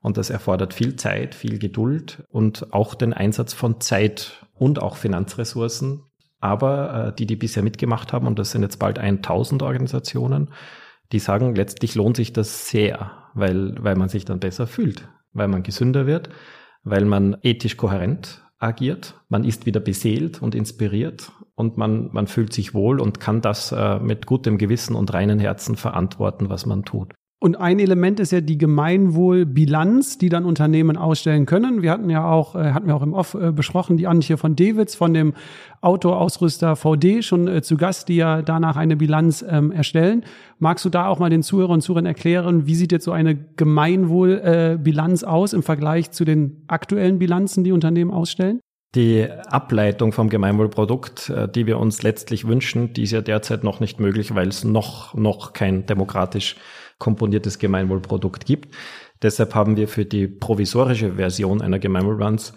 [0.00, 4.96] Und das erfordert viel Zeit, viel Geduld und auch den Einsatz von Zeit und auch
[4.96, 6.02] Finanzressourcen.
[6.40, 10.50] Aber äh, die, die bisher mitgemacht haben, und das sind jetzt bald 1000 Organisationen,
[11.12, 15.46] die sagen, letztlich lohnt sich das sehr, weil, weil man sich dann besser fühlt, weil
[15.46, 16.30] man gesünder wird,
[16.82, 21.30] weil man ethisch kohärent agiert, man ist wieder beseelt und inspiriert
[21.62, 25.38] und man, man fühlt sich wohl und kann das äh, mit gutem Gewissen und reinen
[25.38, 27.14] Herzen verantworten, was man tut.
[27.42, 31.82] Und ein Element ist ja die Gemeinwohlbilanz, die dann Unternehmen ausstellen können.
[31.82, 34.54] Wir hatten ja auch, äh, hatten wir auch im Off äh, besprochen, die Antje von
[34.54, 35.34] Dewitz von dem
[35.80, 40.24] Autoausrüster VD schon äh, zu Gast, die ja danach eine Bilanz ähm, erstellen.
[40.60, 43.34] Magst du da auch mal den Zuhörern und Zuhörern erklären, wie sieht jetzt so eine
[43.34, 48.60] Gemeinwohlbilanz aus im Vergleich zu den aktuellen Bilanzen, die Unternehmen ausstellen?
[48.94, 53.80] Die Ableitung vom Gemeinwohlprodukt, äh, die wir uns letztlich wünschen, die ist ja derzeit noch
[53.80, 56.56] nicht möglich, weil es noch, noch kein demokratisch
[56.98, 58.74] komponiertes Gemeinwohlprodukt gibt.
[59.22, 62.52] Deshalb haben wir für die provisorische Version einer Gemeinwohlbilanz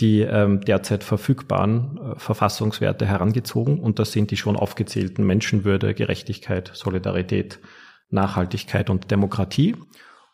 [0.00, 6.70] die ähm, derzeit verfügbaren äh, Verfassungswerte herangezogen und das sind die schon aufgezählten Menschenwürde, Gerechtigkeit,
[6.74, 7.60] Solidarität,
[8.10, 9.74] Nachhaltigkeit und Demokratie.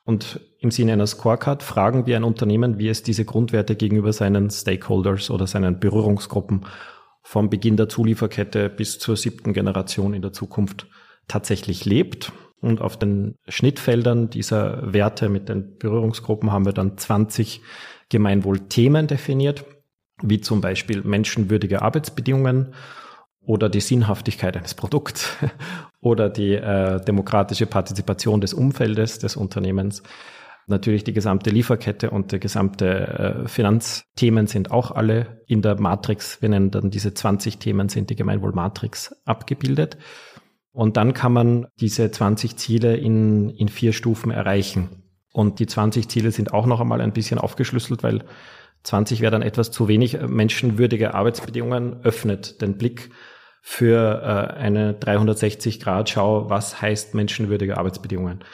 [0.05, 4.51] Und im Sinne einer Scorecard fragen wir ein Unternehmen, wie es diese Grundwerte gegenüber seinen
[4.51, 6.67] Stakeholders oder seinen Berührungsgruppen
[7.23, 10.89] vom Beginn der Zulieferkette bis zur siebten Generation in der Zukunft
[11.29, 12.33] tatsächlich lebt.
[12.61, 17.61] Und auf den Schnittfeldern dieser Werte mit den Berührungsgruppen haben wir dann 20
[18.09, 19.65] Gemeinwohlthemen definiert,
[20.23, 22.75] wie zum Beispiel menschenwürdige Arbeitsbedingungen
[23.45, 25.37] oder die Sinnhaftigkeit eines Produkts
[26.01, 30.03] oder die äh, demokratische Partizipation des Umfeldes des Unternehmens.
[30.69, 32.87] Natürlich die gesamte Lieferkette und die gesamte
[33.45, 38.11] äh, Finanzthemen sind auch alle in der Matrix, wir nennen dann diese 20 Themen, sind
[38.11, 39.99] die Gemeinwohlmatrix abgebildet.
[40.71, 45.03] Und dann kann man diese 20 Ziele in, in vier Stufen erreichen.
[45.33, 48.25] Und die 20 Ziele sind auch noch einmal ein bisschen aufgeschlüsselt, weil
[48.85, 50.19] 20 wäre dann etwas zu wenig.
[50.27, 53.11] Menschenwürdige Arbeitsbedingungen öffnet den Blick
[53.65, 58.45] für äh, eine 360-Grad-Schau, was heißt menschenwürdige Arbeitsbedingungen.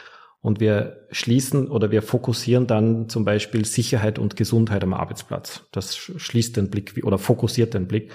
[0.41, 5.67] Und wir schließen oder wir fokussieren dann zum Beispiel Sicherheit und Gesundheit am Arbeitsplatz.
[5.73, 8.13] Das schließt den Blick oder fokussiert den Blick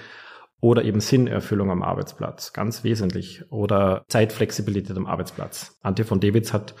[0.60, 3.42] oder eben Sinnerfüllung am Arbeitsplatz, ganz wesentlich.
[3.50, 5.78] Oder Zeitflexibilität am Arbeitsplatz.
[5.82, 6.74] Antje von Dewitz hat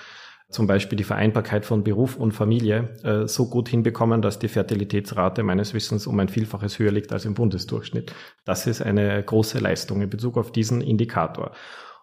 [0.48, 5.42] zum Beispiel die Vereinbarkeit von Beruf und Familie äh, so gut hinbekommen, dass die Fertilitätsrate
[5.42, 8.12] meines Wissens um ein Vielfaches höher liegt als im Bundesdurchschnitt.
[8.44, 11.52] Das ist eine große Leistung in Bezug auf diesen Indikator.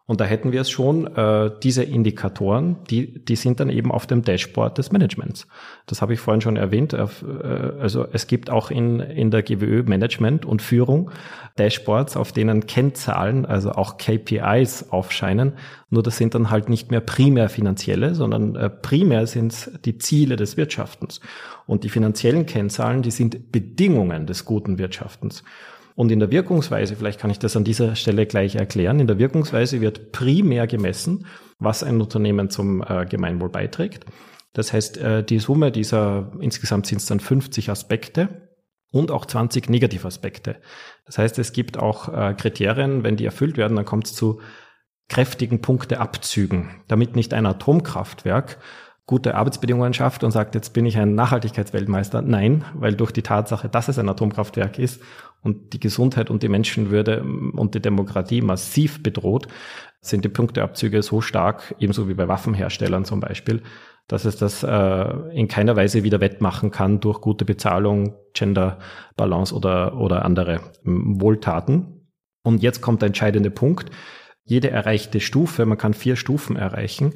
[0.08, 4.08] Und da hätten wir es schon, äh, diese Indikatoren, die, die sind dann eben auf
[4.08, 5.48] dem Dashboard des Managements.
[5.86, 6.94] Das habe ich vorhin schon erwähnt.
[6.94, 7.06] Äh,
[7.80, 11.12] also es gibt auch in, in der GWÖ Management und Führung
[11.58, 15.54] Dashboards, auf denen Kennzahlen, also auch KPIs aufscheinen.
[15.90, 19.98] Nur das sind dann halt nicht mehr primär finanzielle, sondern äh, primär sind es die
[19.98, 21.22] Ziele des Wirtschaftens.
[21.68, 25.44] Und die finanziellen Kennzahlen, die sind Bedingungen des guten Wirtschaftens.
[26.02, 29.20] Und in der Wirkungsweise, vielleicht kann ich das an dieser Stelle gleich erklären, in der
[29.20, 31.28] Wirkungsweise wird primär gemessen,
[31.60, 34.06] was ein Unternehmen zum äh, Gemeinwohl beiträgt.
[34.52, 38.50] Das heißt, äh, die Summe dieser, insgesamt sind es dann 50 Aspekte
[38.92, 40.56] und auch 20 Negativaspekte.
[41.06, 44.42] Das heißt, es gibt auch äh, Kriterien, wenn die erfüllt werden, dann kommt es zu
[45.08, 48.58] kräftigen Punkteabzügen, damit nicht ein Atomkraftwerk
[49.12, 52.22] gute Arbeitsbedingungen schafft und sagt, jetzt bin ich ein Nachhaltigkeitsweltmeister.
[52.22, 55.02] Nein, weil durch die Tatsache, dass es ein Atomkraftwerk ist
[55.42, 59.50] und die Gesundheit und die Menschenwürde und die Demokratie massiv bedroht,
[60.00, 63.62] sind die Punkteabzüge so stark, ebenso wie bei Waffenherstellern zum Beispiel,
[64.08, 68.80] dass es das äh, in keiner Weise wieder wettmachen kann durch gute Bezahlung, Gender
[69.18, 72.08] Balance oder, oder andere ähm, Wohltaten.
[72.44, 73.92] Und jetzt kommt der entscheidende Punkt.
[74.46, 77.16] Jede erreichte Stufe, man kann vier Stufen erreichen,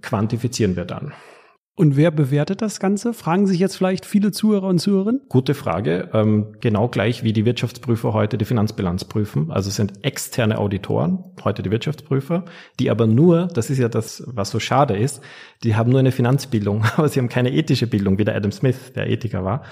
[0.00, 1.12] quantifizieren wir dann.
[1.76, 3.12] Und wer bewertet das Ganze?
[3.12, 5.22] Fragen sich jetzt vielleicht viele Zuhörer und Zuhörerinnen?
[5.28, 6.08] Gute Frage.
[6.12, 9.50] Ähm, genau gleich wie die Wirtschaftsprüfer heute die Finanzbilanz prüfen.
[9.50, 12.44] Also es sind externe Auditoren, heute die Wirtschaftsprüfer,
[12.78, 15.20] die aber nur, das ist ja das, was so schade ist,
[15.64, 18.92] die haben nur eine Finanzbildung, aber sie haben keine ethische Bildung, wie der Adam Smith,
[18.94, 19.64] der Ethiker war.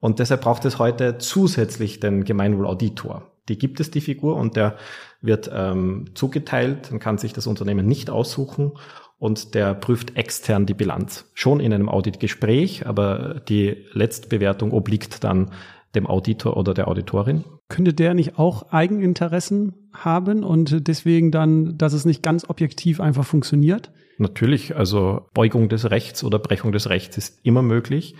[0.00, 3.30] Und deshalb braucht es heute zusätzlich den Gemeinwohlauditor.
[3.48, 4.76] Die gibt es, die Figur, und der
[5.20, 8.72] wird ähm, zugeteilt, dann kann sich das Unternehmen nicht aussuchen
[9.18, 11.30] und der prüft extern die Bilanz.
[11.34, 15.50] Schon in einem Auditgespräch, aber die Letztbewertung obliegt dann
[15.94, 17.44] dem Auditor oder der Auditorin.
[17.68, 23.24] Könnte der nicht auch Eigeninteressen haben und deswegen dann, dass es nicht ganz objektiv einfach
[23.24, 23.92] funktioniert?
[24.18, 28.16] Natürlich, also Beugung des Rechts oder Brechung des Rechts ist immer möglich.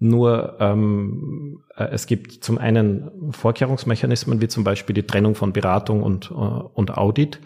[0.00, 6.02] Nur ähm, äh, es gibt zum einen Vorkehrungsmechanismen wie zum Beispiel die Trennung von Beratung
[6.02, 7.40] und, äh, und Audit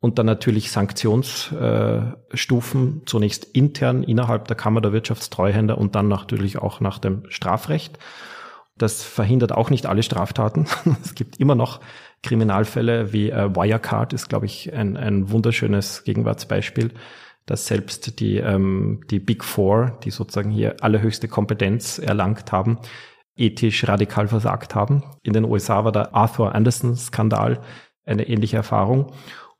[0.00, 6.58] und dann natürlich Sanktionsstufen, äh, zunächst intern innerhalb der Kammer der Wirtschaftstreuhänder und dann natürlich
[6.58, 7.98] auch nach dem Strafrecht.
[8.76, 10.66] Das verhindert auch nicht alle Straftaten.
[11.02, 11.80] es gibt immer noch
[12.22, 16.92] Kriminalfälle wie äh, Wirecard ist, glaube ich, ein, ein wunderschönes Gegenwartsbeispiel,
[17.46, 22.78] dass selbst die, ähm, die Big Four, die sozusagen hier allerhöchste Kompetenz erlangt haben,
[23.36, 25.04] ethisch radikal versagt haben.
[25.22, 27.60] In den USA war der Arthur Anderson-Skandal
[28.04, 29.12] eine ähnliche Erfahrung.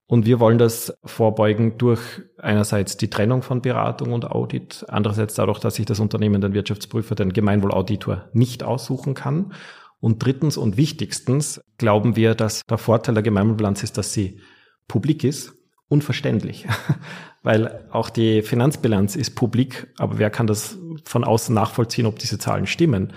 [0.08, 2.00] Und wir wollen das vorbeugen durch
[2.38, 7.16] einerseits die Trennung von Beratung und Audit, andererseits dadurch, dass sich das Unternehmen den Wirtschaftsprüfer,
[7.16, 9.52] den Gemeinwohlauditor nicht aussuchen kann.
[9.98, 14.40] Und drittens und wichtigstens glauben wir, dass der Vorteil der Gemeinwohlbilanz ist, dass sie
[14.86, 15.54] publik ist
[15.88, 16.66] und verständlich.
[17.42, 22.38] Weil auch die Finanzbilanz ist publik, aber wer kann das von außen nachvollziehen, ob diese
[22.38, 23.12] Zahlen stimmen?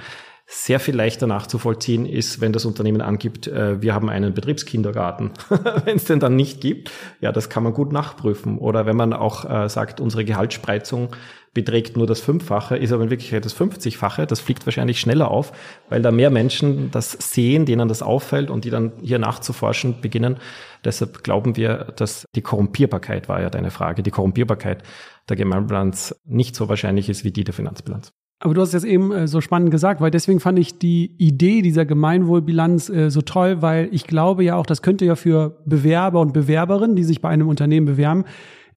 [0.52, 5.30] Sehr viel leichter nachzuvollziehen ist, wenn das Unternehmen angibt, äh, wir haben einen Betriebskindergarten.
[5.86, 6.90] wenn es den dann nicht gibt,
[7.22, 8.58] ja, das kann man gut nachprüfen.
[8.58, 11.16] Oder wenn man auch äh, sagt, unsere Gehaltsspreizung
[11.54, 14.26] beträgt nur das Fünffache, ist aber in Wirklichkeit das 50-fache.
[14.26, 15.52] Das fliegt wahrscheinlich schneller auf,
[15.88, 20.38] weil da mehr Menschen das sehen, denen das auffällt und die dann hier nachzuforschen beginnen.
[20.84, 24.82] Deshalb glauben wir, dass die Korrumpierbarkeit war ja deine Frage, die Korrumpierbarkeit
[25.28, 28.14] der Gemeinbilanz nicht so wahrscheinlich ist wie die der Finanzbilanz.
[28.42, 31.62] Aber du hast jetzt eben äh, so spannend gesagt, weil deswegen fand ich die Idee
[31.62, 36.22] dieser Gemeinwohlbilanz äh, so toll, weil ich glaube ja auch, das könnte ja für Bewerber
[36.22, 38.24] und Bewerberinnen, die sich bei einem Unternehmen bewerben,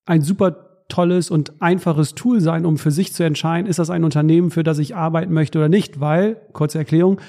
[0.05, 4.03] ein super tolles und einfaches Tool sein, um für sich zu entscheiden, ist das ein
[4.03, 7.19] Unternehmen, für das ich arbeiten möchte oder nicht, weil, kurze Erklärung,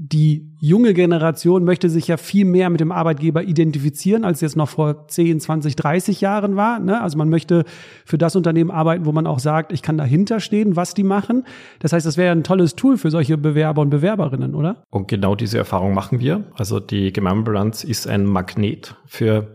[0.00, 4.68] die junge Generation möchte sich ja viel mehr mit dem Arbeitgeber identifizieren, als jetzt noch
[4.68, 6.78] vor 10, 20, 30 Jahren war.
[6.78, 7.00] Ne?
[7.00, 7.64] Also man möchte
[8.04, 11.44] für das Unternehmen arbeiten, wo man auch sagt, ich kann dahinter stehen, was die machen.
[11.80, 14.84] Das heißt, das wäre ein tolles Tool für solche Bewerber und Bewerberinnen, oder?
[14.88, 16.44] Und genau diese Erfahrung machen wir.
[16.54, 19.52] Also die Gemeinbilanz ist ein Magnet für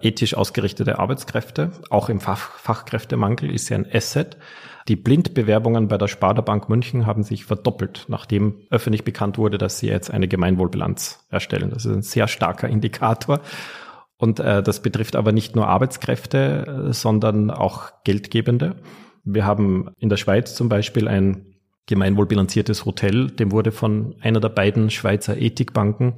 [0.00, 1.70] ethisch ausgerichtete Arbeitskräfte.
[1.90, 4.36] Auch im Fach Fachkräftemangel ist sie ein Asset.
[4.88, 9.78] Die Blindbewerbungen bei der Sparda Bank München haben sich verdoppelt, nachdem öffentlich bekannt wurde, dass
[9.78, 11.70] sie jetzt eine Gemeinwohlbilanz erstellen.
[11.70, 13.40] Das ist ein sehr starker Indikator.
[14.18, 18.76] Und äh, das betrifft aber nicht nur Arbeitskräfte, sondern auch Geldgebende.
[19.24, 21.54] Wir haben in der Schweiz zum Beispiel ein
[21.86, 26.16] gemeinwohlbilanziertes Hotel, dem wurde von einer der beiden Schweizer Ethikbanken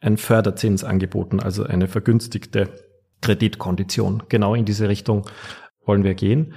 [0.00, 2.68] ein Förderzins angeboten, also eine vergünstigte
[3.20, 4.22] Kreditkondition.
[4.28, 5.28] Genau in diese Richtung
[5.84, 6.54] wollen wir gehen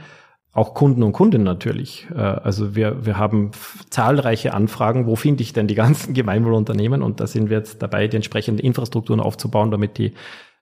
[0.60, 2.08] auch Kunden und Kundinnen natürlich.
[2.14, 3.52] Äh, also wir, wir haben
[3.90, 7.02] zahlreiche Anfragen, wo finde ich denn die ganzen Gemeinwohlunternehmen?
[7.02, 10.14] Und da sind wir jetzt dabei, die entsprechenden Infrastrukturen aufzubauen, damit die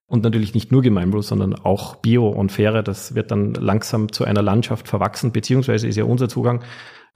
[0.10, 4.24] und natürlich nicht nur Gemeinwohl, sondern auch Bio und Faire, das wird dann langsam zu
[4.24, 6.64] einer Landschaft verwachsen, beziehungsweise ist ja unser Zugang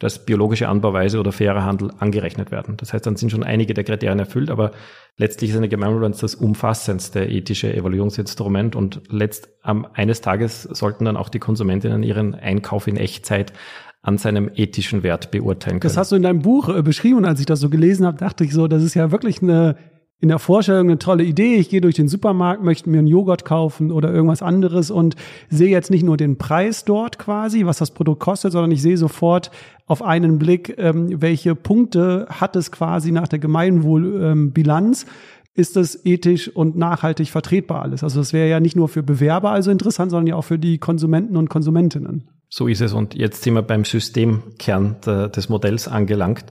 [0.01, 2.75] dass biologische Anbauweise oder fairer Handel angerechnet werden.
[2.77, 4.71] Das heißt, dann sind schon einige der Kriterien erfüllt, aber
[5.15, 11.17] letztlich ist eine Gemeinwohlbilanz das umfassendste ethische Evaluierungsinstrument und letzt am eines Tages sollten dann
[11.17, 13.53] auch die Konsumentinnen ihren Einkauf in Echtzeit
[14.01, 15.93] an seinem ethischen Wert beurteilen können.
[15.93, 18.17] Das hast du in deinem Buch äh, beschrieben und als ich das so gelesen habe,
[18.17, 19.75] dachte ich so, das ist ja wirklich eine
[20.21, 21.55] in der Vorstellung eine tolle Idee.
[21.55, 25.15] Ich gehe durch den Supermarkt, möchte mir einen Joghurt kaufen oder irgendwas anderes und
[25.49, 28.97] sehe jetzt nicht nur den Preis dort quasi, was das Produkt kostet, sondern ich sehe
[28.97, 29.49] sofort
[29.87, 35.07] auf einen Blick, ähm, welche Punkte hat es quasi nach der Gemeinwohlbilanz.
[35.53, 38.03] Ist das ethisch und nachhaltig vertretbar alles?
[38.03, 40.77] Also das wäre ja nicht nur für Bewerber also interessant, sondern ja auch für die
[40.77, 42.29] Konsumenten und Konsumentinnen.
[42.47, 42.93] So ist es.
[42.93, 46.45] Und jetzt sind wir beim Systemkern des Modells angelangt,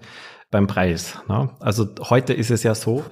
[0.50, 1.18] beim Preis.
[1.28, 1.50] Ne?
[1.60, 3.04] Also heute ist es ja so,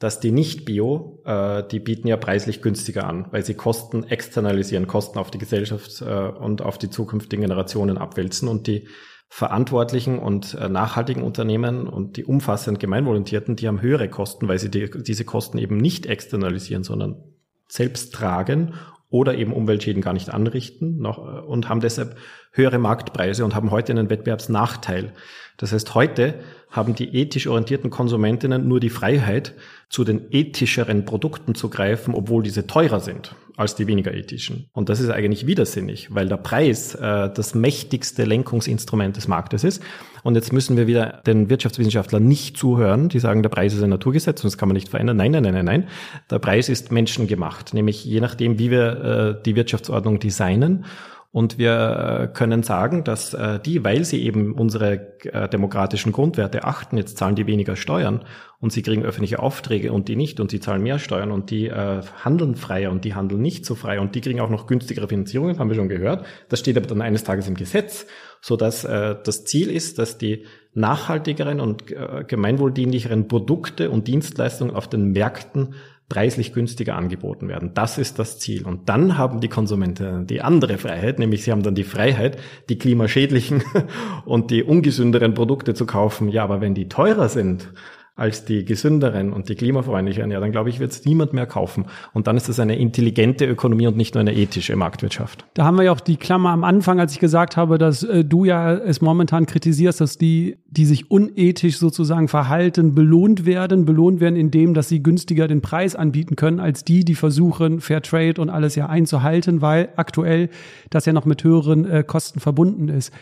[0.00, 5.18] dass die Nicht-Bio, äh, die bieten ja preislich günstiger an, weil sie Kosten externalisieren, Kosten
[5.18, 8.88] auf die Gesellschaft äh, und auf die zukünftigen Generationen abwälzen und die
[9.28, 14.70] verantwortlichen und äh, nachhaltigen Unternehmen und die umfassend Gemeinvolontierten, die haben höhere Kosten, weil sie
[14.70, 17.22] die, diese Kosten eben nicht externalisieren, sondern
[17.68, 18.74] selbst tragen
[19.10, 22.16] oder eben Umweltschäden gar nicht anrichten noch, äh, und haben deshalb
[22.52, 25.12] höhere Marktpreise und haben heute einen Wettbewerbsnachteil.
[25.58, 26.40] Das heißt, heute
[26.70, 29.54] haben die ethisch orientierten Konsumentinnen nur die Freiheit,
[29.88, 34.70] zu den ethischeren Produkten zu greifen, obwohl diese teurer sind als die weniger ethischen.
[34.72, 39.82] Und das ist eigentlich widersinnig, weil der Preis äh, das mächtigste Lenkungsinstrument des Marktes ist.
[40.22, 43.90] Und jetzt müssen wir wieder den Wirtschaftswissenschaftlern nicht zuhören, die sagen, der Preis ist ein
[43.90, 45.18] Naturgesetz und das kann man nicht verändern.
[45.18, 45.88] Nein, nein, nein, nein, nein.
[46.30, 50.86] Der Preis ist menschengemacht, nämlich je nachdem, wie wir äh, die Wirtschaftsordnung designen
[51.32, 56.64] und wir äh, können sagen, dass äh, die, weil sie eben unsere äh, demokratischen Grundwerte
[56.64, 58.24] achten, jetzt zahlen die weniger Steuern
[58.58, 61.72] und sie kriegen öffentliche Aufträge und die nicht und sie zahlen mehr Steuern und die
[61.72, 65.58] handeln freier und die handeln nicht so frei und die kriegen auch noch günstigere Finanzierungen,
[65.58, 66.26] haben wir schon gehört.
[66.50, 68.06] Das steht aber dann eines Tages im Gesetz,
[68.42, 71.84] so dass das Ziel ist, dass die nachhaltigeren und
[72.28, 75.74] gemeinwohldienlicheren Produkte und Dienstleistungen auf den Märkten
[76.10, 77.70] preislich günstiger angeboten werden.
[77.72, 78.66] Das ist das Ziel.
[78.66, 82.36] Und dann haben die Konsumenten die andere Freiheit, nämlich sie haben dann die Freiheit,
[82.68, 83.62] die klimaschädlichen
[84.26, 86.28] und die ungesünderen Produkte zu kaufen.
[86.28, 87.72] Ja, aber wenn die teurer sind,
[88.20, 91.86] als die gesünderen und die klimafreundlicheren, ja, dann glaube ich, wird es niemand mehr kaufen.
[92.12, 95.46] Und dann ist das eine intelligente Ökonomie und nicht nur eine ethische Marktwirtschaft.
[95.54, 98.22] Da haben wir ja auch die Klammer am Anfang, als ich gesagt habe, dass äh,
[98.22, 104.20] du ja es momentan kritisierst, dass die, die sich unethisch sozusagen verhalten, belohnt werden, belohnt
[104.20, 108.38] werden, indem, dass sie günstiger den Preis anbieten können, als die, die versuchen, Fair Trade
[108.38, 110.50] und alles ja einzuhalten, weil aktuell
[110.90, 113.12] das ja noch mit höheren äh, Kosten verbunden ist.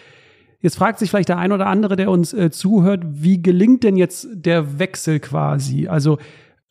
[0.61, 3.97] Jetzt fragt sich vielleicht der ein oder andere, der uns äh, zuhört, wie gelingt denn
[3.97, 5.87] jetzt der Wechsel quasi?
[5.87, 6.19] Also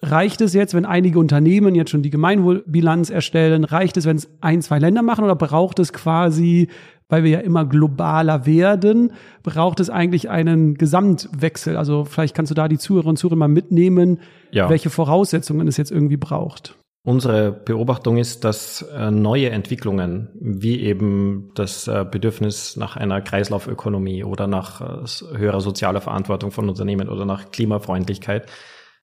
[0.01, 3.63] reicht es jetzt, wenn einige Unternehmen jetzt schon die Gemeinwohlbilanz erstellen?
[3.63, 6.67] Reicht es, wenn es ein, zwei Länder machen oder braucht es quasi,
[7.07, 9.13] weil wir ja immer globaler werden,
[9.43, 11.77] braucht es eigentlich einen Gesamtwechsel?
[11.77, 14.19] Also vielleicht kannst du da die Zuhörer und Zuhörer mal mitnehmen,
[14.51, 14.69] ja.
[14.69, 16.77] welche Voraussetzungen es jetzt irgendwie braucht.
[17.07, 24.25] Unsere Beobachtung ist, dass äh, neue Entwicklungen, wie eben das äh, Bedürfnis nach einer Kreislaufökonomie
[24.25, 28.47] oder nach äh, höherer sozialer Verantwortung von Unternehmen oder nach Klimafreundlichkeit,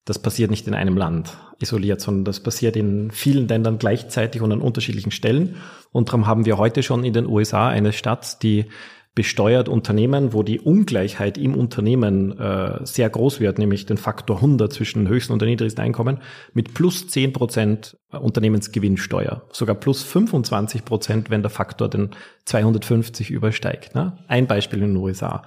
[0.05, 4.53] das passiert nicht in einem Land isoliert, sondern das passiert in vielen Ländern gleichzeitig und
[4.53, 5.57] an unterschiedlichen Stellen.
[5.91, 8.67] Und darum haben wir heute schon in den USA eine Stadt, die
[9.15, 14.73] besteuert Unternehmen, wo die Ungleichheit im Unternehmen äh, sehr groß wird, nämlich den Faktor 100
[14.73, 16.19] zwischen höchsten und niedrigsten Einkommen,
[16.53, 19.43] mit plus 10 Prozent Unternehmensgewinnsteuer.
[19.53, 22.11] Sogar plus 25 Prozent, wenn der Faktor den
[22.47, 23.95] 250 übersteigt.
[23.95, 24.19] Ne?
[24.27, 25.43] Ein Beispiel in den USA.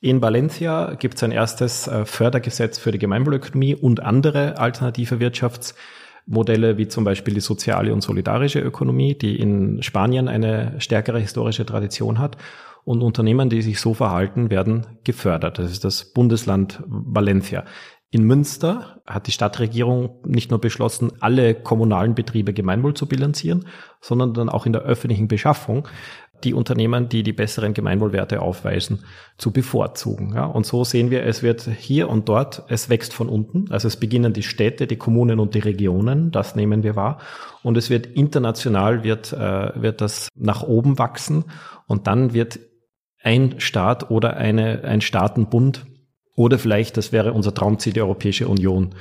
[0.00, 6.78] In Valencia gibt es ein erstes äh, Fördergesetz für die Gemeinwohlökonomie und andere alternative Wirtschaftsmodelle,
[6.78, 12.18] wie zum Beispiel die soziale und solidarische Ökonomie, die in Spanien eine stärkere historische Tradition
[12.18, 12.38] hat
[12.84, 15.58] und Unternehmen, die sich so verhalten, werden gefördert.
[15.58, 17.64] Das ist das Bundesland Valencia.
[18.10, 23.66] In Münster hat die Stadtregierung nicht nur beschlossen, alle kommunalen Betriebe gemeinwohl zu bilanzieren,
[24.00, 25.88] sondern dann auch in der öffentlichen Beschaffung
[26.44, 29.04] die Unternehmen, die die besseren Gemeinwohlwerte aufweisen,
[29.38, 30.34] zu bevorzugen.
[30.34, 33.70] Ja, und so sehen wir, es wird hier und dort, es wächst von unten.
[33.70, 37.18] Also es beginnen die Städte, die Kommunen und die Regionen, das nehmen wir wahr.
[37.62, 41.46] Und es wird international, wird, äh, wird das nach oben wachsen.
[41.86, 42.60] Und dann wird
[43.24, 45.86] ein Staat oder eine, ein Staatenbund
[46.36, 48.94] oder vielleicht, das wäre unser Traumziel, die Europäische Union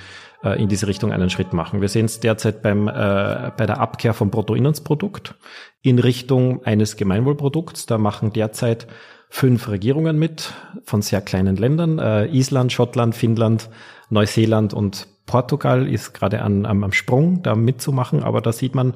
[0.43, 1.81] äh, in diese Richtung einen Schritt machen.
[1.81, 5.35] Wir sehen es derzeit beim, äh, bei der Abkehr vom Bruttoinlandsprodukt
[5.81, 7.85] in Richtung eines Gemeinwohlprodukts.
[7.85, 8.87] Da machen derzeit
[9.29, 10.53] fünf Regierungen mit
[10.85, 11.99] von sehr kleinen Ländern.
[11.99, 13.69] Äh, Island, Schottland, Finnland,
[14.09, 18.23] Neuseeland und Portugal ist gerade an, am, am Sprung, da mitzumachen.
[18.23, 18.93] Aber da sieht man,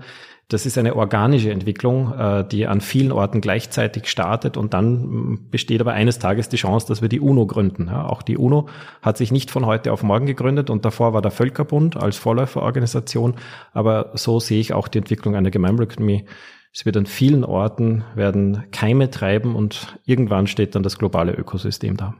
[0.49, 5.49] das ist eine organische Entwicklung, äh, die an vielen Orten gleichzeitig startet und dann mm,
[5.51, 7.89] besteht aber eines Tages die Chance, dass wir die UNO gründen.
[7.89, 8.69] Auch die UNO
[9.01, 13.35] hat sich nicht von heute auf morgen gegründet und davor war der Völkerbund als Vorläuferorganisation,
[13.73, 16.25] aber so sehe ich auch die Entwicklung einer Gemeinwohlökonomie.
[16.73, 21.97] Es wird an vielen Orten werden Keime treiben und irgendwann steht dann das globale Ökosystem
[21.97, 22.15] da.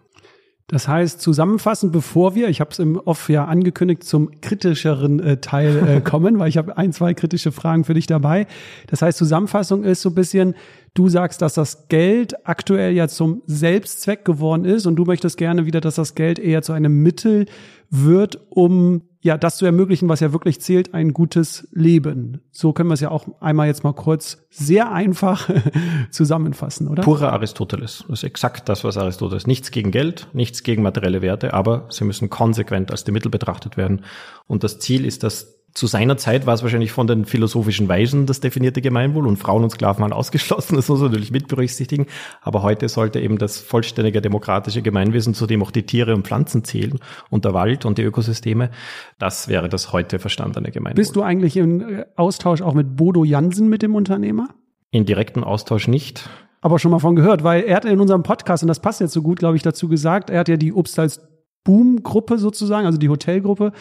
[0.69, 5.37] Das heißt, zusammenfassend, bevor wir, ich habe es im Off ja angekündigt, zum kritischeren äh,
[5.37, 8.47] Teil äh, kommen, weil ich habe ein, zwei kritische Fragen für dich dabei.
[8.87, 10.55] Das heißt, Zusammenfassung ist so ein bisschen,
[10.93, 15.65] du sagst, dass das Geld aktuell ja zum Selbstzweck geworden ist und du möchtest gerne
[15.65, 17.45] wieder, dass das Geld eher zu einem Mittel
[17.89, 22.39] wird, um ja, das zu ermöglichen, was ja wirklich zählt, ein gutes Leben.
[22.51, 25.49] So können wir es ja auch einmal jetzt mal kurz sehr einfach
[26.11, 27.03] zusammenfassen, oder?
[27.03, 28.05] Purer Aristoteles.
[28.07, 29.45] Das ist exakt das, was Aristoteles.
[29.45, 33.75] Nichts gegen Geld, nichts gegen materielle Werte, aber sie müssen konsequent als die Mittel betrachtet
[33.75, 34.05] werden.
[34.47, 38.25] Und das Ziel ist, dass zu seiner Zeit war es wahrscheinlich von den philosophischen Weisen
[38.25, 42.07] das definierte Gemeinwohl und Frauen und Sklaven waren ausgeschlossen, das muss man natürlich mit berücksichtigen.
[42.41, 46.63] Aber heute sollte eben das vollständige demokratische Gemeinwesen, zu dem auch die Tiere und Pflanzen
[46.63, 46.97] zählen
[47.29, 48.71] und der Wald und die Ökosysteme,
[49.19, 50.95] das wäre das heute verstandene Gemeinwohl.
[50.95, 54.49] Bist du eigentlich im äh, Austausch auch mit Bodo Jansen, mit dem Unternehmer?
[54.89, 56.27] In direkten Austausch nicht.
[56.59, 59.13] Aber schon mal von gehört, weil er hat in unserem Podcast, und das passt jetzt
[59.13, 61.21] so gut, glaube ich, dazu gesagt, er hat ja die Obst als
[61.65, 63.73] Boom-Gruppe sozusagen, also die Hotelgruppe.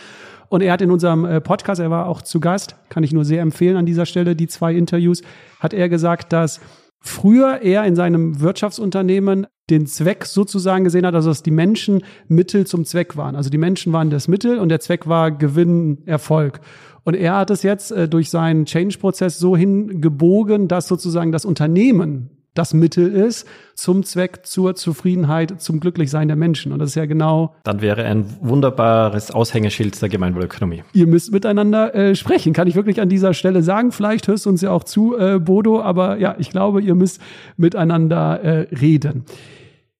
[0.48, 3.24] Und er hat in unserem äh, Podcast, er war auch zu Gast, kann ich nur
[3.24, 5.22] sehr empfehlen an dieser Stelle, die zwei Interviews,
[5.60, 6.60] hat er gesagt, dass
[7.00, 12.66] früher er in seinem Wirtschaftsunternehmen den Zweck sozusagen gesehen hat, also dass die Menschen Mittel
[12.66, 13.34] zum Zweck waren.
[13.34, 16.60] Also die Menschen waren das Mittel und der Zweck war Gewinn, Erfolg.
[17.04, 22.35] Und er hat es jetzt äh, durch seinen Change-Prozess so hingebogen, dass sozusagen das Unternehmen
[22.58, 26.72] das Mittel ist zum Zweck zur Zufriedenheit, zum Glücklichsein der Menschen.
[26.72, 27.54] Und das ist ja genau.
[27.64, 30.82] Dann wäre ein wunderbares Aushängeschild der Gemeinwohlökonomie.
[30.92, 33.92] Ihr müsst miteinander äh, sprechen, kann ich wirklich an dieser Stelle sagen.
[33.92, 37.20] Vielleicht hörst du uns ja auch zu, äh, Bodo, aber ja, ich glaube, ihr müsst
[37.56, 39.24] miteinander äh, reden.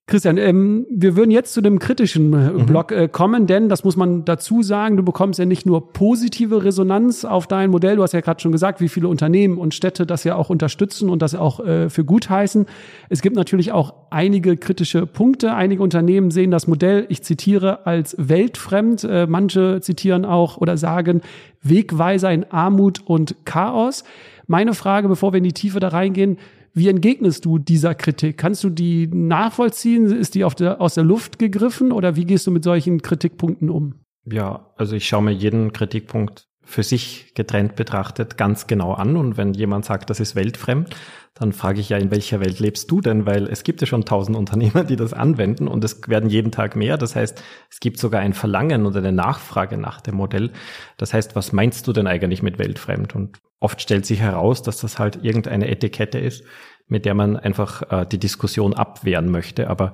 [0.09, 2.65] Christian, ähm, wir würden jetzt zu dem kritischen äh, mhm.
[2.65, 6.63] Block äh, kommen, denn das muss man dazu sagen, du bekommst ja nicht nur positive
[6.63, 10.05] Resonanz auf dein Modell, du hast ja gerade schon gesagt, wie viele Unternehmen und Städte
[10.05, 12.67] das ja auch unterstützen und das auch äh, für gut heißen.
[13.09, 15.53] Es gibt natürlich auch einige kritische Punkte.
[15.53, 19.03] Einige Unternehmen sehen das Modell, ich zitiere, als weltfremd.
[19.03, 21.19] Äh, manche zitieren auch oder sagen
[21.63, 24.05] Wegweiser in Armut und Chaos.
[24.49, 26.37] Meine Frage, bevor wir in die Tiefe da reingehen,
[26.77, 28.37] wie entgegnest du dieser Kritik?
[28.37, 30.05] Kannst du die nachvollziehen?
[30.05, 33.95] Ist die der, aus der Luft gegriffen oder wie gehst du mit solchen Kritikpunkten um?
[34.25, 39.15] Ja, also ich schaue mir jeden Kritikpunkt für sich getrennt betrachtet ganz genau an.
[39.15, 40.95] Und wenn jemand sagt, das ist weltfremd,
[41.33, 43.25] dann frage ich ja, in welcher Welt lebst du denn?
[43.25, 46.75] Weil es gibt ja schon tausend Unternehmer, die das anwenden und es werden jeden Tag
[46.75, 46.97] mehr.
[46.97, 47.41] Das heißt,
[47.71, 50.51] es gibt sogar ein Verlangen oder eine Nachfrage nach dem Modell.
[50.97, 53.15] Das heißt, was meinst du denn eigentlich mit weltfremd?
[53.15, 56.43] Und oft stellt sich heraus, dass das halt irgendeine Etikette ist,
[56.87, 59.69] mit der man einfach äh, die Diskussion abwehren möchte.
[59.69, 59.93] Aber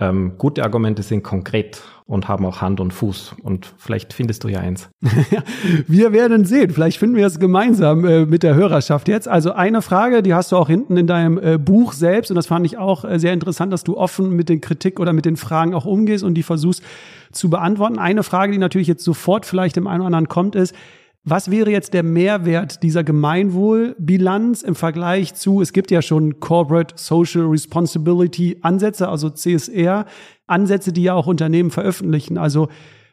[0.00, 3.36] ähm, gute Argumente sind konkret und haben auch Hand und Fuß.
[3.42, 4.90] Und vielleicht findest du ja eins.
[5.86, 6.70] wir werden sehen.
[6.70, 9.28] Vielleicht finden wir es gemeinsam äh, mit der Hörerschaft jetzt.
[9.28, 12.30] Also eine Frage, die hast du auch hinten in deinem äh, Buch selbst.
[12.30, 15.12] Und das fand ich auch äh, sehr interessant, dass du offen mit den Kritik oder
[15.12, 16.82] mit den Fragen auch umgehst und die versuchst
[17.30, 17.98] zu beantworten.
[17.98, 20.74] Eine Frage, die natürlich jetzt sofort vielleicht im einen oder anderen kommt, ist,
[21.22, 26.94] was wäre jetzt der Mehrwert dieser Gemeinwohlbilanz im Vergleich zu, es gibt ja schon Corporate
[26.96, 30.06] Social Responsibility Ansätze, also CSR,
[30.46, 32.38] Ansätze, die ja auch Unternehmen veröffentlichen.
[32.38, 32.68] Also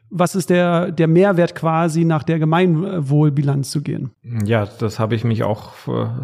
[0.09, 4.11] was ist der, der Mehrwert quasi nach der Gemeinwohlbilanz zu gehen?
[4.45, 5.73] Ja, das habe ich mich auch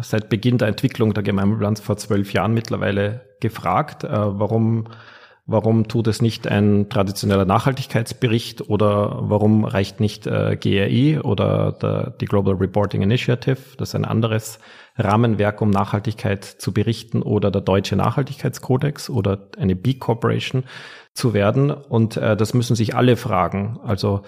[0.00, 4.84] seit Beginn der Entwicklung der Gemeinwohlbilanz vor zwölf Jahren mittlerweile gefragt, äh, warum
[5.46, 12.14] Warum tut es nicht ein traditioneller Nachhaltigkeitsbericht oder warum reicht nicht äh, GRI oder der,
[12.18, 14.58] die Global Reporting Initiative, das ist ein anderes
[14.96, 20.64] Rahmenwerk, um Nachhaltigkeit zu berichten oder der deutsche Nachhaltigkeitskodex oder eine B Corporation
[21.12, 21.70] zu werden.
[21.70, 23.78] Und äh, das müssen sich alle fragen.
[23.84, 24.22] Also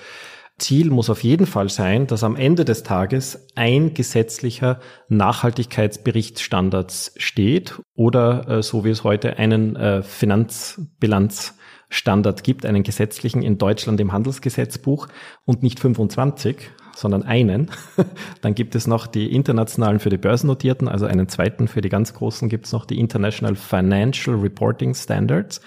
[0.59, 4.81] Ziel muss auf jeden Fall sein, dass am Ende des Tages ein gesetzlicher
[5.11, 13.59] Nachhaltigkeitsberichtsstandards steht oder äh, so wie es heute einen äh, Finanzbilanzstandard gibt, einen gesetzlichen in
[13.59, 15.09] Deutschland im Handelsgesetzbuch
[15.45, 17.71] und nicht 25, sondern einen.
[18.41, 22.15] Dann gibt es noch die internationalen für die Börsennotierten, also einen zweiten für die ganz
[22.15, 25.61] großen gibt es noch die International Financial Reporting Standards.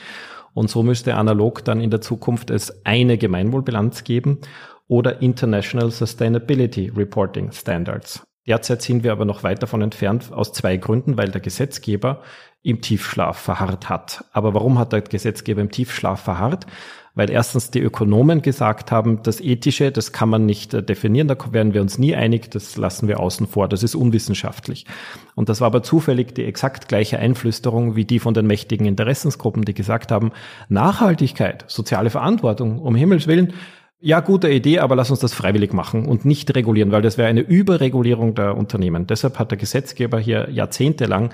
[0.55, 4.39] Und so müsste analog dann in der Zukunft es eine Gemeinwohlbilanz geben
[4.89, 8.23] oder International Sustainability Reporting Standards.
[8.45, 12.23] Derzeit sind wir aber noch weit davon entfernt, aus zwei Gründen, weil der Gesetzgeber
[12.63, 14.25] im Tiefschlaf verharrt hat.
[14.33, 16.65] Aber warum hat der Gesetzgeber im Tiefschlaf verharrt?
[17.13, 21.35] Weil erstens die Ökonomen gesagt haben, das Ethische, das kann man nicht äh, definieren, da
[21.51, 24.85] werden wir uns nie einig, das lassen wir außen vor, das ist unwissenschaftlich.
[25.35, 29.65] Und das war aber zufällig die exakt gleiche Einflüsterung wie die von den mächtigen Interessensgruppen,
[29.65, 30.31] die gesagt haben,
[30.69, 33.53] Nachhaltigkeit, soziale Verantwortung, um Himmels Willen,
[34.01, 37.27] ja, gute Idee, aber lass uns das freiwillig machen und nicht regulieren, weil das wäre
[37.27, 39.07] eine Überregulierung der Unternehmen.
[39.07, 41.33] Deshalb hat der Gesetzgeber hier jahrzehntelang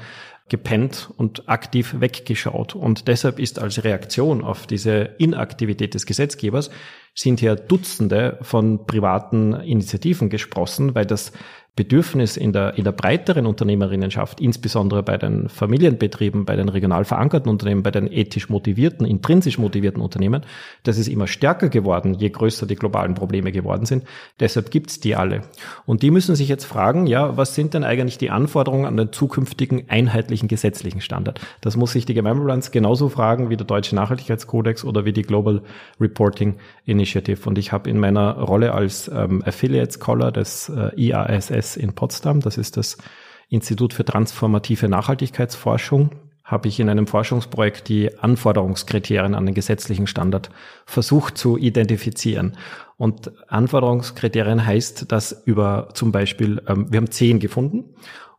[0.50, 2.76] gepennt und aktiv weggeschaut.
[2.76, 6.70] Und deshalb ist als Reaktion auf diese Inaktivität des Gesetzgebers
[7.16, 11.32] sind hier Dutzende von privaten Initiativen gesprossen, weil das
[11.76, 17.52] Bedürfnis in der, in der breiteren Unternehmerinnenschaft, insbesondere bei den Familienbetrieben, bei den regional verankerten
[17.52, 20.44] Unternehmen, bei den ethisch motivierten, intrinsisch motivierten Unternehmen,
[20.84, 24.06] das ist immer stärker geworden, je größer die globalen Probleme geworden sind.
[24.40, 25.42] Deshalb gibt's die alle.
[25.86, 29.12] Und die müssen sich jetzt fragen, ja, was sind denn eigentlich die Anforderungen an den
[29.12, 31.42] zukünftigen einheitlichen gesetzlichen Standard?
[31.60, 35.62] Das muss sich die Gemeinwohlbilanz genauso fragen wie der Deutsche Nachhaltigkeitskodex oder wie die Global
[36.00, 36.56] Reporting
[36.86, 37.50] Initiative.
[37.50, 41.94] Und ich habe in meiner Rolle als ähm, Affiliate Scholar des äh, IASS ITS in
[41.94, 42.98] Potsdam, das ist das
[43.50, 46.12] Institut für transformative Nachhaltigkeitsforschung,
[46.44, 50.52] habe ich in einem Forschungsprojekt die Anforderungskriterien an den gesetzlichen Standard
[50.86, 52.58] versucht zu identifizieren.
[52.98, 57.96] Und Anforderungskriterien heißt, dass über zum Beispiel, ähm, wir haben zehn gefunden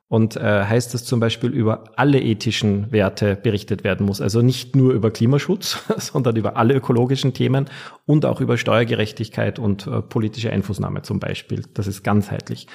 [0.09, 4.21] und äh, heißt das zum Beispiel über alle ethischen Werte berichtet werden muss.
[4.21, 7.67] Also nicht nur über Klimaschutz, sondern über alle ökologischen Themen
[8.05, 11.65] und auch über Steuergerechtigkeit und äh, politische Einflussnahme zum Beispiel.
[11.75, 12.69] Das ist ganzheitlich.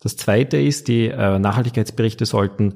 [0.00, 2.74] Das zweite ist, die äh, Nachhaltigkeitsberichte sollten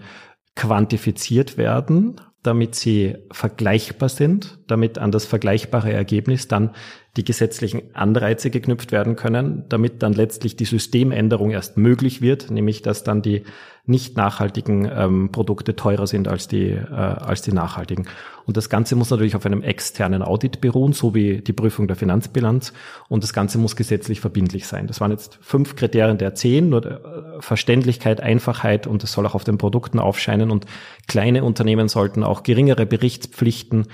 [0.55, 6.71] quantifiziert werden, damit sie vergleichbar sind, damit an das vergleichbare Ergebnis dann
[7.17, 12.81] die gesetzlichen Anreize geknüpft werden können, damit dann letztlich die Systemänderung erst möglich wird, nämlich
[12.81, 13.43] dass dann die
[13.89, 18.07] nicht nachhaltigen ähm, Produkte teurer sind als die, äh, als die nachhaltigen.
[18.45, 21.97] Und das Ganze muss natürlich auf einem externen Audit beruhen, so wie die Prüfung der
[21.97, 22.73] Finanzbilanz.
[23.09, 24.87] Und das Ganze muss gesetzlich verbindlich sein.
[24.87, 26.99] Das waren jetzt fünf Kriterien der zehn, nur äh,
[27.41, 30.51] Verständlichkeit, Einfachheit und es soll auch auf den Produkten aufscheinen.
[30.51, 30.67] Und
[31.07, 33.87] kleine Unternehmen sollten auch geringere Berichtspflichten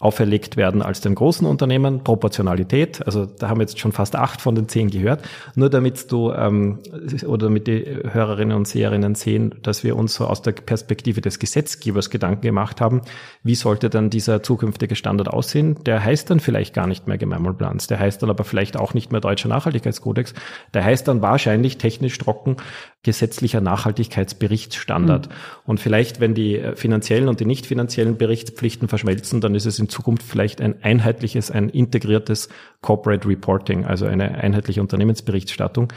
[0.00, 2.02] auferlegt werden als den großen Unternehmen.
[2.02, 5.22] Proportionalität, also da haben wir jetzt schon fast acht von den zehn gehört.
[5.54, 6.78] Nur damit du ähm,
[7.26, 11.38] oder damit die Hörerinnen und Seherinnen sehen, dass wir uns so aus der Perspektive des
[11.38, 13.02] Gesetzgebers Gedanken gemacht haben,
[13.42, 15.76] wie sollte dann dieser zukünftige Standard aussehen?
[15.84, 19.12] Der heißt dann vielleicht gar nicht mehr Gemeinwohlplans, der heißt dann aber vielleicht auch nicht
[19.12, 20.32] mehr Deutscher Nachhaltigkeitskodex,
[20.72, 22.56] der heißt dann wahrscheinlich technisch trocken
[23.02, 25.28] gesetzlicher Nachhaltigkeitsberichtsstandard.
[25.28, 25.32] Mhm.
[25.64, 29.88] Und vielleicht, wenn die finanziellen und die nicht finanziellen Berichtspflichten verschmelzen, dann ist es in
[29.88, 32.50] Zukunft vielleicht ein einheitliches, ein integriertes
[32.82, 35.92] Corporate Reporting, also eine einheitliche Unternehmensberichterstattung.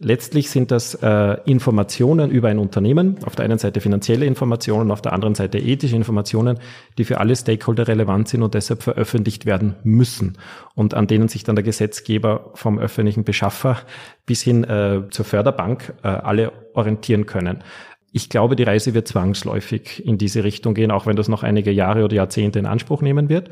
[0.00, 5.02] Letztlich sind das äh, Informationen über ein Unternehmen, auf der einen Seite finanzielle Informationen, auf
[5.02, 6.60] der anderen Seite ethische Informationen,
[6.98, 10.38] die für alle Stakeholder relevant sind und deshalb veröffentlicht werden müssen
[10.76, 13.78] und an denen sich dann der Gesetzgeber vom öffentlichen Beschaffer
[14.24, 17.64] bis hin äh, zur Förderbank äh, alle orientieren können.
[18.10, 21.70] Ich glaube, die Reise wird zwangsläufig in diese Richtung gehen, auch wenn das noch einige
[21.70, 23.50] Jahre oder Jahrzehnte in Anspruch nehmen wird.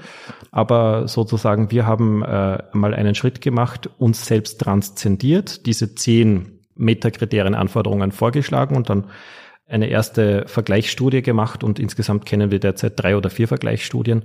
[0.51, 7.55] Aber sozusagen, wir haben äh, mal einen Schritt gemacht, uns selbst transzendiert, diese zehn Metakriterien,
[7.55, 9.07] Anforderungen vorgeschlagen und dann
[9.69, 14.23] eine erste Vergleichsstudie gemacht und insgesamt kennen wir derzeit drei oder vier Vergleichsstudien.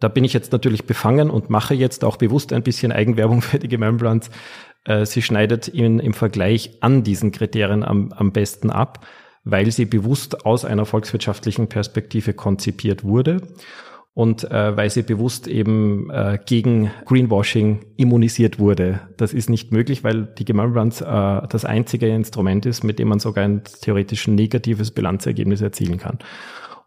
[0.00, 3.58] Da bin ich jetzt natürlich befangen und mache jetzt auch bewusst ein bisschen Eigenwerbung für
[3.58, 4.30] die Gemeinplanz.
[4.84, 9.06] Äh, sie schneidet ihn im Vergleich an diesen Kriterien am, am besten ab
[9.44, 13.42] weil sie bewusst aus einer volkswirtschaftlichen Perspektive konzipiert wurde
[14.14, 19.00] und äh, weil sie bewusst eben äh, gegen Greenwashing immunisiert wurde.
[19.16, 23.18] Das ist nicht möglich, weil die Gemeinbilanz äh, das einzige Instrument ist, mit dem man
[23.18, 26.20] sogar ein theoretisch negatives Bilanzergebnis erzielen kann.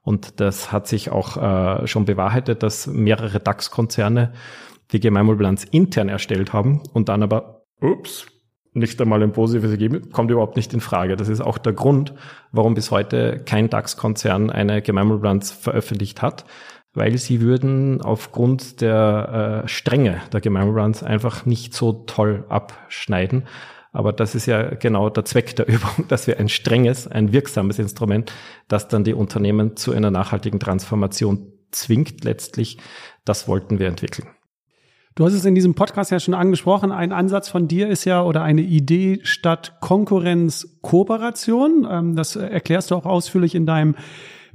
[0.04, 4.32] Und das hat sich auch äh, schon bewahrheitet, dass mehrere DAX-Konzerne
[4.94, 8.26] die Gemeinwohlbilanz intern erstellt haben und dann aber, ups,
[8.78, 11.16] nicht einmal ein positives Ergebnis, kommt überhaupt nicht in Frage.
[11.16, 12.14] Das ist auch der Grund,
[12.52, 16.46] warum bis heute kein DAX-Konzern eine Gemeinwohlbilanz veröffentlicht hat,
[16.94, 23.44] weil sie würden aufgrund der äh, Strenge der Gemeinwohlbilanz einfach nicht so toll abschneiden.
[23.92, 27.80] Aber das ist ja genau der Zweck der Übung, dass wir ein strenges, ein wirksames
[27.80, 28.32] Instrument,
[28.68, 32.78] das dann die Unternehmen zu einer nachhaltigen Transformation zwingt letztlich,
[33.26, 34.28] das wollten wir entwickeln.
[35.18, 36.92] Du hast es in diesem Podcast ja schon angesprochen.
[36.92, 41.88] Ein Ansatz von dir ist ja oder eine Idee statt Konkurrenz Kooperation.
[41.90, 43.96] Ähm, das erklärst du auch ausführlich in deinem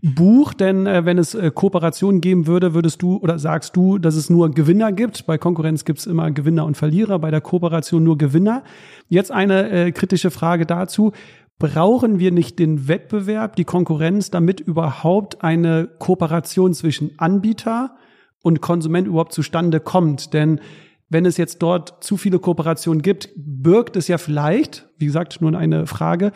[0.03, 4.15] Buch, denn äh, wenn es äh, Kooperation geben würde, würdest du oder sagst du, dass
[4.15, 5.27] es nur Gewinner gibt.
[5.27, 8.63] Bei Konkurrenz gibt es immer Gewinner und Verlierer, bei der Kooperation nur Gewinner.
[9.09, 11.11] Jetzt eine äh, kritische Frage dazu.
[11.59, 17.97] Brauchen wir nicht den Wettbewerb, die Konkurrenz, damit überhaupt eine Kooperation zwischen Anbieter
[18.43, 20.35] und Konsument überhaupt zustande kommt.
[20.35, 20.61] Denn
[21.09, 25.57] wenn es jetzt dort zu viele Kooperationen gibt, birgt es ja vielleicht, wie gesagt, nur
[25.57, 26.33] eine Frage,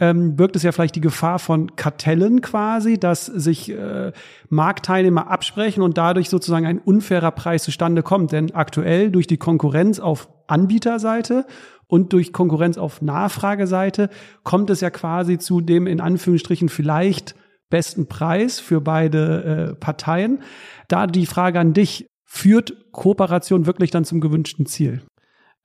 [0.00, 4.12] ähm, birgt es ja vielleicht die Gefahr von Kartellen quasi, dass sich äh,
[4.48, 8.32] Marktteilnehmer absprechen und dadurch sozusagen ein unfairer Preis zustande kommt.
[8.32, 11.46] Denn aktuell durch die Konkurrenz auf Anbieterseite
[11.86, 14.10] und durch Konkurrenz auf Nachfrageseite
[14.42, 17.36] kommt es ja quasi zu dem in Anführungsstrichen vielleicht
[17.74, 20.44] besten Preis für beide äh, Parteien.
[20.86, 25.02] Da die Frage an dich, führt Kooperation wirklich dann zum gewünschten Ziel?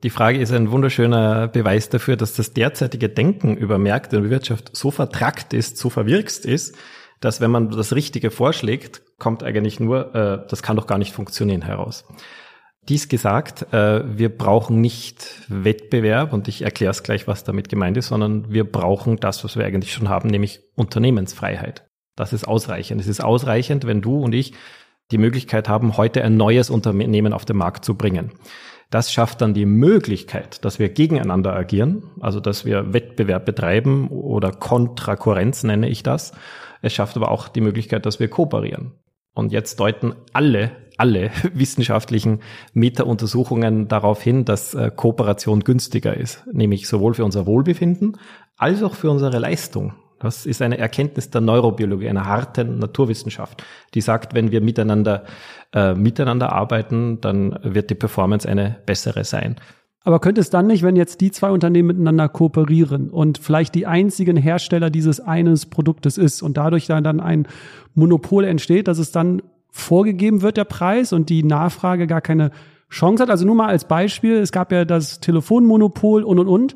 [0.01, 4.75] Die Frage ist ein wunderschöner Beweis dafür, dass das derzeitige Denken über Märkte und Wirtschaft
[4.75, 6.75] so vertrackt ist, so verwirkst ist,
[7.19, 11.13] dass wenn man das Richtige vorschlägt, kommt eigentlich nur, äh, das kann doch gar nicht
[11.13, 12.05] funktionieren heraus.
[12.87, 17.97] Dies gesagt, äh, wir brauchen nicht Wettbewerb und ich erkläre es gleich, was damit gemeint
[17.97, 21.88] ist, sondern wir brauchen das, was wir eigentlich schon haben, nämlich Unternehmensfreiheit.
[22.19, 22.99] Das ist ausreichend.
[22.99, 24.51] Es ist ausreichend, wenn du und ich
[25.09, 28.33] die Möglichkeit haben, heute ein neues Unternehmen auf den Markt zu bringen.
[28.89, 34.51] Das schafft dann die Möglichkeit, dass wir gegeneinander agieren, also dass wir Wettbewerb betreiben oder
[34.51, 36.33] Kontrakurrenz nenne ich das.
[36.81, 38.91] Es schafft aber auch die Möglichkeit, dass wir kooperieren.
[39.33, 42.41] Und jetzt deuten alle, alle wissenschaftlichen
[42.73, 48.17] Meta-Untersuchungen darauf hin, dass äh, Kooperation günstiger ist, nämlich sowohl für unser Wohlbefinden
[48.57, 49.93] als auch für unsere Leistung.
[50.19, 53.63] Das ist eine Erkenntnis der Neurobiologie, einer harten Naturwissenschaft,
[53.93, 55.23] die sagt, wenn wir miteinander,
[55.73, 59.55] äh, miteinander arbeiten, dann wird die Performance eine bessere sein.
[60.03, 63.85] Aber könnte es dann nicht, wenn jetzt die zwei Unternehmen miteinander kooperieren und vielleicht die
[63.85, 67.47] einzigen Hersteller dieses eines Produktes ist und dadurch dann, dann ein
[67.95, 69.41] Monopol entsteht, dass es dann
[69.71, 72.51] vorgegeben wird, der Preis und die Nachfrage gar keine
[72.89, 73.29] Chance hat?
[73.29, 76.75] Also nur mal als Beispiel, es gab ja das Telefonmonopol und und und.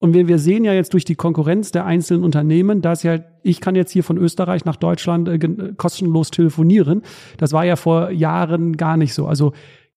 [0.00, 3.60] Und wir, wir sehen ja jetzt durch die Konkurrenz der einzelnen Unternehmen, dass ja, ich
[3.60, 5.38] kann jetzt hier von Österreich nach Deutschland äh,
[5.76, 7.02] kostenlos telefonieren.
[7.36, 9.26] Das war ja vor Jahren gar nicht so.
[9.26, 9.52] Also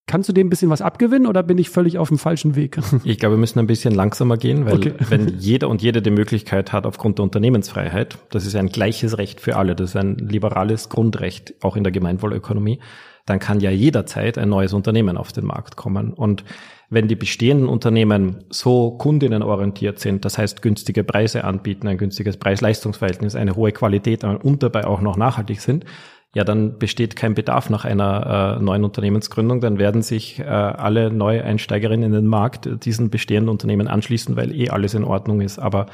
[0.06, 2.78] Kannst du dem ein bisschen was abgewinnen oder bin ich völlig auf dem falschen Weg?
[3.06, 4.94] Ich glaube, wir müssen ein bisschen langsamer gehen, weil okay.
[5.08, 9.40] wenn jeder und jede die Möglichkeit hat, aufgrund der Unternehmensfreiheit, das ist ein gleiches Recht
[9.40, 12.80] für alle, das ist ein liberales Grundrecht, auch in der Gemeinwohlökonomie,
[13.26, 16.12] dann kann ja jederzeit ein neues Unternehmen auf den Markt kommen.
[16.12, 16.44] Und
[16.90, 23.36] wenn die bestehenden Unternehmen so kundinnenorientiert sind, das heißt günstige Preise anbieten, ein günstiges Preis-Leistungs-Verhältnis,
[23.36, 25.86] eine hohe Qualität und dabei auch noch nachhaltig sind,
[26.36, 29.62] ja, dann besteht kein Bedarf nach einer äh, neuen Unternehmensgründung.
[29.62, 34.70] Dann werden sich äh, alle Neueinsteigerinnen in den Markt diesen bestehenden Unternehmen anschließen, weil eh
[34.70, 35.60] alles in Ordnung ist.
[35.60, 35.86] Aber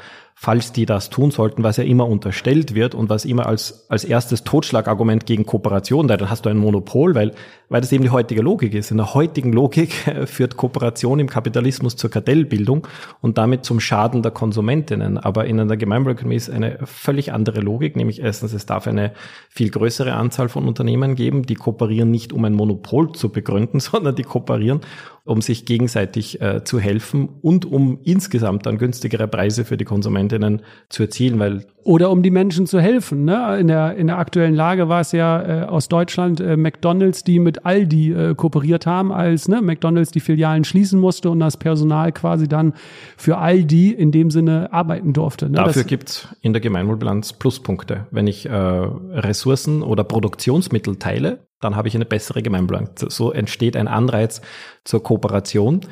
[0.42, 4.04] falls die das tun sollten, was ja immer unterstellt wird und was immer als, als
[4.04, 7.32] erstes Totschlagargument gegen Kooperation, da, dann hast du ein Monopol, weil,
[7.68, 8.90] weil das eben die heutige Logik ist.
[8.90, 9.92] In der heutigen Logik
[10.24, 12.86] führt Kooperation im Kapitalismus zur Kartellbildung
[13.20, 15.18] und damit zum Schaden der Konsumentinnen.
[15.18, 19.12] Aber in einer Gemeinwohlökonomie ist eine völlig andere Logik, nämlich erstens, es darf eine
[19.50, 24.14] viel größere Anzahl von Unternehmen geben, die kooperieren nicht, um ein Monopol zu begründen, sondern
[24.14, 24.80] die kooperieren,
[25.24, 30.62] um sich gegenseitig äh, zu helfen und um insgesamt dann günstigere Preise für die Konsumentinnen
[30.88, 33.24] zu erzielen, weil oder um die Menschen zu helfen.
[33.24, 33.58] Ne?
[33.58, 37.38] In, der, in der aktuellen Lage war es ja äh, aus Deutschland äh, McDonalds, die
[37.38, 42.12] mit Aldi äh, kooperiert haben, als ne, McDonalds die Filialen schließen musste und das Personal
[42.12, 42.74] quasi dann
[43.16, 45.46] für Aldi in dem Sinne arbeiten durfte.
[45.46, 45.56] Ne?
[45.56, 48.06] Dafür das, gibt's in der Gemeinwohlbilanz Pluspunkte.
[48.10, 53.00] Wenn ich äh, Ressourcen oder Produktionsmittel teile, dann habe ich eine bessere Gemeinbilanz.
[53.08, 54.40] So entsteht ein Anreiz
[54.84, 55.82] zur Kooperation,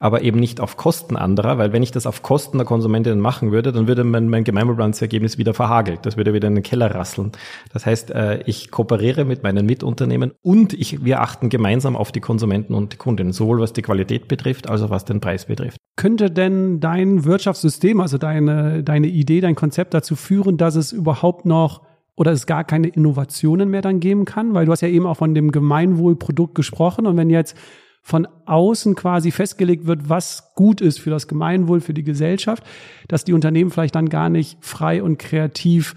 [0.00, 3.50] aber eben nicht auf Kosten anderer, weil wenn ich das auf Kosten der Konsumentinnen machen
[3.50, 6.06] würde, dann würde mein, mein Gemeinbilanzergebnis wieder verhagelt.
[6.06, 7.32] Das würde wieder in den Keller rasseln.
[7.72, 12.20] Das heißt, äh, ich kooperiere mit meinen Mitunternehmen und ich, wir achten gemeinsam auf die
[12.20, 15.78] Konsumenten und die Kundinnen, sowohl was die Qualität betrifft, als auch was den Preis betrifft.
[15.96, 21.44] Könnte denn dein Wirtschaftssystem, also deine, deine Idee, dein Konzept dazu führen, dass es überhaupt
[21.44, 21.87] noch
[22.18, 25.16] oder es gar keine Innovationen mehr dann geben kann, weil du hast ja eben auch
[25.16, 27.56] von dem Gemeinwohlprodukt gesprochen und wenn jetzt
[28.02, 32.64] von außen quasi festgelegt wird, was gut ist für das Gemeinwohl, für die Gesellschaft,
[33.06, 35.94] dass die Unternehmen vielleicht dann gar nicht frei und kreativ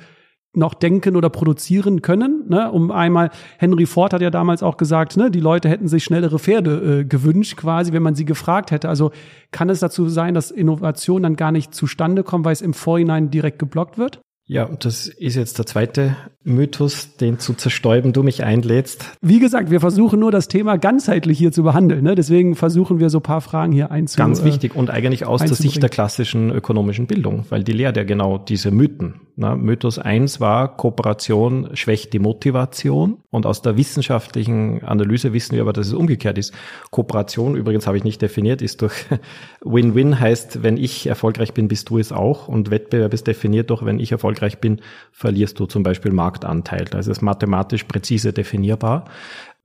[0.54, 2.44] noch denken oder produzieren können.
[2.50, 2.72] Ne?
[2.72, 6.38] Um einmal, Henry Ford hat ja damals auch gesagt, ne, die Leute hätten sich schnellere
[6.38, 8.90] Pferde äh, gewünscht, quasi, wenn man sie gefragt hätte.
[8.90, 9.12] Also
[9.52, 13.32] kann es dazu sein, dass Innovation dann gar nicht zustande kommt, weil es im Vorhinein
[13.32, 14.22] direkt geblockt wird?
[14.52, 19.06] Ja, das ist jetzt der zweite Mythos, den zu zerstäuben du mich einlädst.
[19.22, 22.04] Wie gesagt, wir versuchen nur das Thema ganzheitlich hier zu behandeln.
[22.04, 22.16] Ne?
[22.16, 25.56] Deswegen versuchen wir so ein paar Fragen hier einzu Ganz wichtig und eigentlich aus der
[25.56, 29.22] Sicht der klassischen ökonomischen Bildung, weil die lehrt ja genau diese Mythen.
[29.36, 29.56] Ne?
[29.56, 35.74] Mythos eins war, Kooperation schwächt die Motivation und aus der wissenschaftlichen Analyse wissen wir aber,
[35.74, 36.54] dass es umgekehrt ist.
[36.90, 39.06] Kooperation, übrigens habe ich nicht definiert, ist durch
[39.64, 43.86] Win-Win heißt, wenn ich erfolgreich bin, bist du es auch und Wettbewerb ist definiert durch,
[43.86, 46.86] wenn ich erfolgreich bin, verlierst du zum Beispiel Markt Marktanteil.
[46.86, 49.06] Das ist mathematisch präzise definierbar.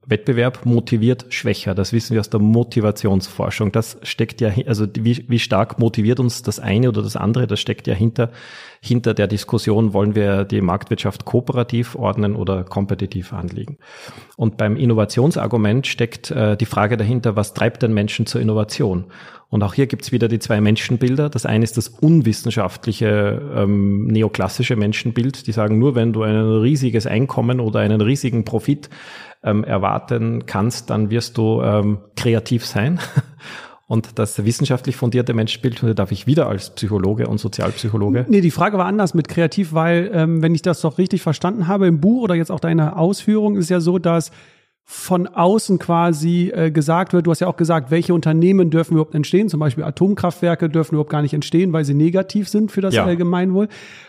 [0.05, 1.75] Wettbewerb motiviert schwächer.
[1.75, 3.73] Das wissen wir aus der Motivationsforschung.
[3.73, 7.59] Das steckt ja, also wie, wie stark motiviert uns das eine oder das andere, das
[7.59, 8.31] steckt ja hinter,
[8.81, 13.77] hinter der Diskussion, wollen wir die Marktwirtschaft kooperativ ordnen oder kompetitiv anlegen.
[14.35, 19.05] Und beim Innovationsargument steckt äh, die Frage dahinter, was treibt den Menschen zur Innovation?
[19.49, 21.29] Und auch hier gibt's wieder die zwei Menschenbilder.
[21.29, 25.47] Das eine ist das unwissenschaftliche ähm, neoklassische Menschenbild.
[25.47, 28.89] Die sagen, nur wenn du ein riesiges Einkommen oder einen riesigen Profit
[29.43, 32.99] ähm, erwarten kannst, dann wirst du ähm, kreativ sein.
[33.87, 38.25] und das wissenschaftlich fundierte Menschenbild, darf ich wieder als Psychologe und Sozialpsychologe.
[38.27, 41.67] Nee, die Frage war anders mit kreativ, weil, ähm, wenn ich das doch richtig verstanden
[41.67, 44.31] habe, im Buch oder jetzt auch deine Ausführung ist ja so, dass
[44.89, 49.15] von außen quasi äh, gesagt wird, du hast ja auch gesagt, welche Unternehmen dürfen überhaupt
[49.15, 52.95] entstehen, zum Beispiel Atomkraftwerke dürfen überhaupt gar nicht entstehen, weil sie negativ sind für das
[52.95, 53.03] ja.
[53.03, 53.67] Allgemeinwohl.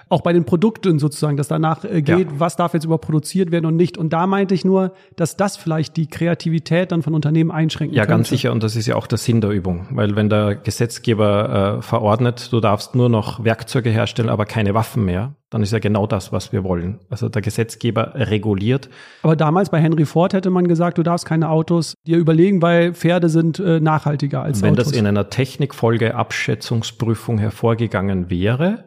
[0.08, 2.40] Auch bei den Produkten sozusagen, dass danach äh, geht, ja.
[2.40, 3.98] was darf jetzt überhaupt produziert werden und nicht.
[3.98, 8.04] Und da meinte ich nur, dass das vielleicht die Kreativität dann von Unternehmen einschränken Ja,
[8.04, 8.16] könnte.
[8.16, 8.52] ganz sicher.
[8.52, 9.86] Und das ist ja auch der Sinn der Übung.
[9.90, 15.04] Weil wenn der Gesetzgeber äh, verordnet, du darfst nur noch Werkzeuge herstellen, aber keine Waffen
[15.04, 16.98] mehr, dann ist ja genau das, was wir wollen.
[17.08, 18.90] Also der Gesetzgeber reguliert.
[19.22, 22.92] Aber damals bei Henry Ford hätte man gesagt, du darfst keine Autos dir überlegen, weil
[22.92, 24.88] Pferde sind äh, nachhaltiger als Wenn Autos.
[24.88, 28.84] das in einer Technikfolgeabschätzungsprüfung hervorgegangen wäre,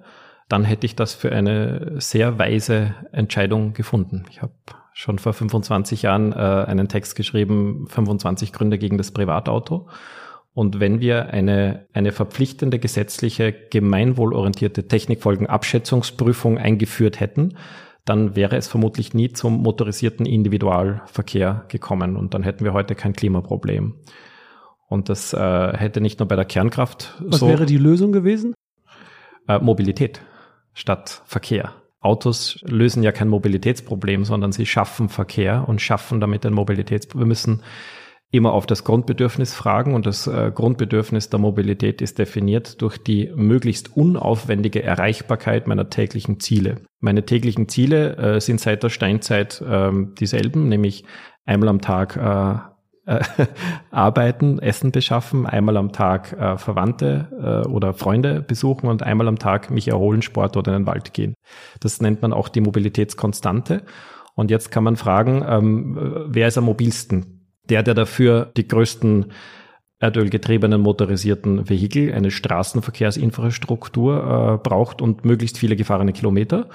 [0.51, 4.25] dann hätte ich das für eine sehr weise Entscheidung gefunden.
[4.29, 4.53] Ich habe
[4.93, 9.87] schon vor 25 Jahren äh, einen Text geschrieben, 25 Gründe gegen das Privatauto.
[10.53, 17.55] Und wenn wir eine, eine verpflichtende gesetzliche gemeinwohlorientierte Technikfolgenabschätzungsprüfung eingeführt hätten,
[18.03, 23.13] dann wäre es vermutlich nie zum motorisierten Individualverkehr gekommen und dann hätten wir heute kein
[23.13, 23.93] Klimaproblem.
[24.89, 27.45] Und das äh, hätte nicht nur bei der Kernkraft Was so.
[27.45, 28.53] Was wäre die Lösung gewesen?
[29.47, 30.19] Äh, Mobilität
[30.73, 31.73] statt Verkehr.
[31.99, 37.25] Autos lösen ja kein Mobilitätsproblem, sondern sie schaffen Verkehr und schaffen damit ein Mobilitätsproblem.
[37.25, 37.61] Wir müssen
[38.31, 43.29] immer auf das Grundbedürfnis fragen und das äh, Grundbedürfnis der Mobilität ist definiert durch die
[43.35, 46.77] möglichst unaufwendige Erreichbarkeit meiner täglichen Ziele.
[47.01, 51.03] Meine täglichen Ziele äh, sind seit der Steinzeit äh, dieselben, nämlich
[51.45, 52.70] einmal am Tag
[53.05, 53.47] äh, äh,
[53.91, 59.39] arbeiten, Essen beschaffen, einmal am Tag äh, Verwandte äh, oder Freunde besuchen und einmal am
[59.39, 61.33] Tag mich erholen, Sport oder in den Wald gehen.
[61.79, 63.83] Das nennt man auch die Mobilitätskonstante.
[64.33, 67.41] Und jetzt kann man fragen, ähm, wer ist am mobilsten?
[67.71, 69.31] der, der dafür die größten
[69.99, 76.67] erdölgetriebenen motorisierten Vehikel, eine Straßenverkehrsinfrastruktur äh, braucht und möglichst viele gefahrene Kilometer.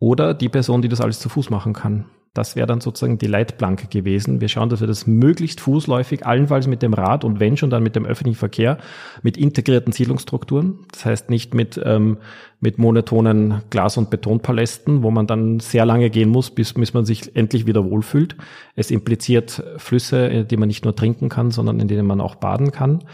[0.00, 2.06] Oder die Person, die das alles zu Fuß machen kann.
[2.34, 4.40] Das wäre dann sozusagen die Leitplanke gewesen.
[4.40, 7.84] Wir schauen, dass wir das möglichst fußläufig, allenfalls mit dem Rad und wenn schon dann
[7.84, 8.78] mit dem öffentlichen Verkehr,
[9.22, 10.80] mit integrierten Siedlungsstrukturen.
[10.90, 12.18] Das heißt nicht mit, ähm,
[12.58, 17.04] mit monotonen Glas- und Betonpalästen, wo man dann sehr lange gehen muss, bis, bis man
[17.04, 18.34] sich endlich wieder wohlfühlt.
[18.74, 22.72] Es impliziert Flüsse, die man nicht nur trinken kann, sondern in denen man auch baden
[22.72, 23.04] kann.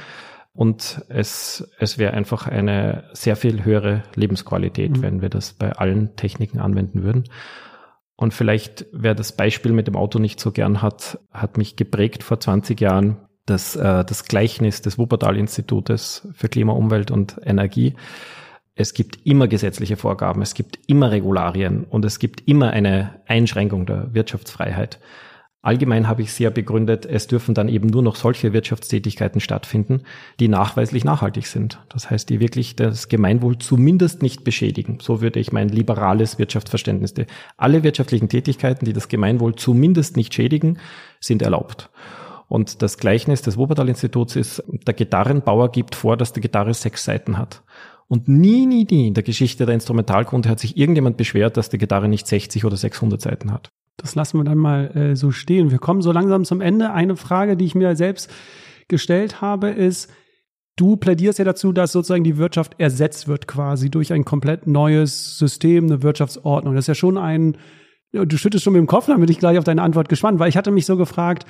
[0.54, 5.02] Und es, es wäre einfach eine sehr viel höhere Lebensqualität, mhm.
[5.02, 7.24] wenn wir das bei allen Techniken anwenden würden.
[8.20, 12.22] Und vielleicht, wer das Beispiel mit dem Auto nicht so gern hat, hat mich geprägt
[12.22, 13.16] vor 20 Jahren
[13.46, 17.94] das, äh, das Gleichnis des Wuppertal-Institutes für Klima, Umwelt und Energie.
[18.74, 23.86] Es gibt immer gesetzliche Vorgaben, es gibt immer Regularien und es gibt immer eine Einschränkung
[23.86, 25.00] der Wirtschaftsfreiheit.
[25.62, 30.04] Allgemein habe ich sehr begründet, es dürfen dann eben nur noch solche Wirtschaftstätigkeiten stattfinden,
[30.38, 31.80] die nachweislich nachhaltig sind.
[31.90, 34.98] Das heißt, die wirklich das Gemeinwohl zumindest nicht beschädigen.
[35.02, 37.12] So würde ich mein liberales Wirtschaftsverständnis.
[37.58, 40.78] Alle wirtschaftlichen Tätigkeiten, die das Gemeinwohl zumindest nicht schädigen,
[41.20, 41.90] sind erlaubt.
[42.48, 47.36] Und das Gleichnis des Wuppertal-Instituts ist, der Gitarrenbauer gibt vor, dass die Gitarre sechs Seiten
[47.36, 47.62] hat.
[48.08, 51.78] Und nie, nie, nie in der Geschichte der Instrumentalkunde hat sich irgendjemand beschwert, dass die
[51.78, 53.70] Gitarre nicht 60 oder 600 Seiten hat.
[53.96, 55.70] Das lassen wir dann mal äh, so stehen.
[55.70, 56.92] Wir kommen so langsam zum Ende.
[56.92, 58.30] Eine Frage, die ich mir selbst
[58.88, 60.10] gestellt habe, ist,
[60.76, 65.38] du plädierst ja dazu, dass sozusagen die Wirtschaft ersetzt wird quasi durch ein komplett neues
[65.38, 66.74] System, eine Wirtschaftsordnung.
[66.74, 67.56] Das ist ja schon ein,
[68.12, 70.48] du schüttest schon mit dem Kopf, dann bin ich gleich auf deine Antwort gespannt, weil
[70.48, 71.44] ich hatte mich so gefragt,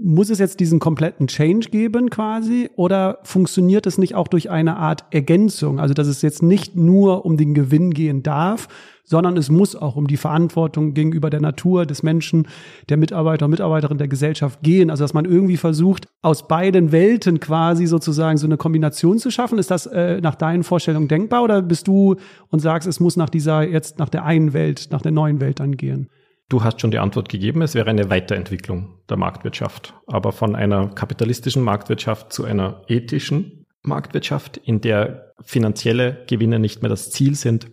[0.00, 4.76] muss es jetzt diesen kompletten Change geben quasi oder funktioniert es nicht auch durch eine
[4.76, 5.80] Art Ergänzung?
[5.80, 8.68] Also dass es jetzt nicht nur um den Gewinn gehen darf,
[9.08, 12.46] sondern es muss auch um die Verantwortung gegenüber der Natur, des Menschen,
[12.88, 14.90] der Mitarbeiter und Mitarbeiterin der Gesellschaft gehen.
[14.90, 19.58] Also dass man irgendwie versucht, aus beiden Welten quasi sozusagen so eine Kombination zu schaffen.
[19.58, 22.16] Ist das äh, nach deinen Vorstellungen denkbar oder bist du
[22.50, 25.60] und sagst, es muss nach dieser, jetzt nach der einen Welt, nach der neuen Welt
[25.60, 26.10] dann gehen?
[26.50, 30.88] Du hast schon die Antwort gegeben, es wäre eine Weiterentwicklung der Marktwirtschaft, aber von einer
[30.88, 37.66] kapitalistischen Marktwirtschaft zu einer ethischen Marktwirtschaft, in der finanzielle Gewinne nicht mehr das Ziel sind,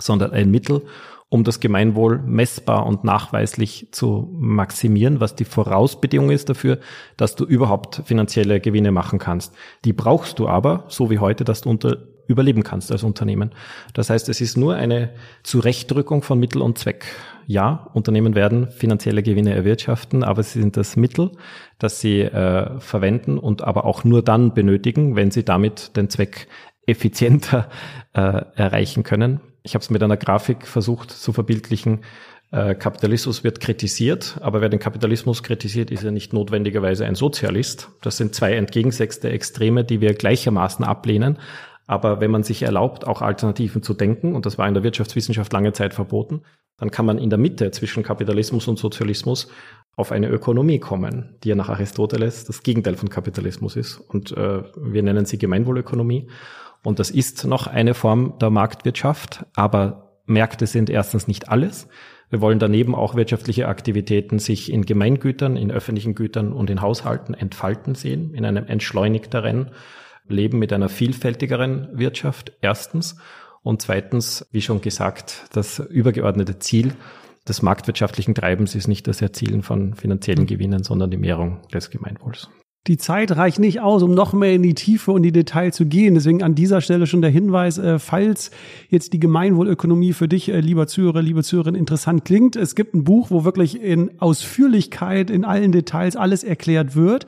[0.00, 0.82] sondern ein Mittel,
[1.28, 6.78] um das Gemeinwohl messbar und nachweislich zu maximieren, was die Vorausbedingung ist dafür,
[7.16, 9.54] dass du überhaupt finanzielle Gewinne machen kannst.
[9.84, 11.98] Die brauchst du aber, so wie heute, dass du unter
[12.30, 13.50] überleben kannst als Unternehmen.
[13.92, 15.10] Das heißt, es ist nur eine
[15.42, 17.04] Zurechtdrückung von Mittel und Zweck.
[17.46, 21.32] Ja, Unternehmen werden finanzielle Gewinne erwirtschaften, aber sie sind das Mittel,
[21.78, 26.46] das sie äh, verwenden und aber auch nur dann benötigen, wenn sie damit den Zweck
[26.86, 27.68] effizienter
[28.14, 29.40] äh, erreichen können.
[29.62, 32.00] Ich habe es mit einer Grafik versucht zu verbildlichen.
[32.52, 37.90] Äh, Kapitalismus wird kritisiert, aber wer den Kapitalismus kritisiert, ist ja nicht notwendigerweise ein Sozialist.
[38.02, 41.38] Das sind zwei entgegengesetzte Extreme, die wir gleichermaßen ablehnen.
[41.86, 45.52] Aber wenn man sich erlaubt, auch Alternativen zu denken, und das war in der Wirtschaftswissenschaft
[45.52, 46.42] lange Zeit verboten,
[46.78, 49.48] dann kann man in der Mitte zwischen Kapitalismus und Sozialismus
[49.96, 53.98] auf eine Ökonomie kommen, die ja nach Aristoteles das Gegenteil von Kapitalismus ist.
[53.98, 56.28] Und äh, wir nennen sie Gemeinwohlökonomie.
[56.82, 61.88] Und das ist noch eine Form der Marktwirtschaft, aber Märkte sind erstens nicht alles.
[62.30, 67.34] Wir wollen daneben auch wirtschaftliche Aktivitäten sich in Gemeingütern, in öffentlichen Gütern und in Haushalten
[67.34, 69.72] entfalten sehen, in einem entschleunigteren
[70.28, 73.16] Leben mit einer vielfältigeren Wirtschaft, erstens.
[73.62, 76.94] Und zweitens, wie schon gesagt, das übergeordnete Ziel
[77.48, 82.48] des marktwirtschaftlichen Treibens ist nicht das Erzielen von finanziellen Gewinnen, sondern die Mehrung des Gemeinwohls.
[82.86, 85.84] Die Zeit reicht nicht aus, um noch mehr in die Tiefe und die Details zu
[85.84, 86.14] gehen.
[86.14, 88.50] Deswegen an dieser Stelle schon der Hinweis, äh, falls
[88.88, 92.56] jetzt die Gemeinwohlökonomie für dich, äh, lieber Zuhörer, liebe Zuhörerin, interessant klingt.
[92.56, 97.26] Es gibt ein Buch, wo wirklich in Ausführlichkeit, in allen Details alles erklärt wird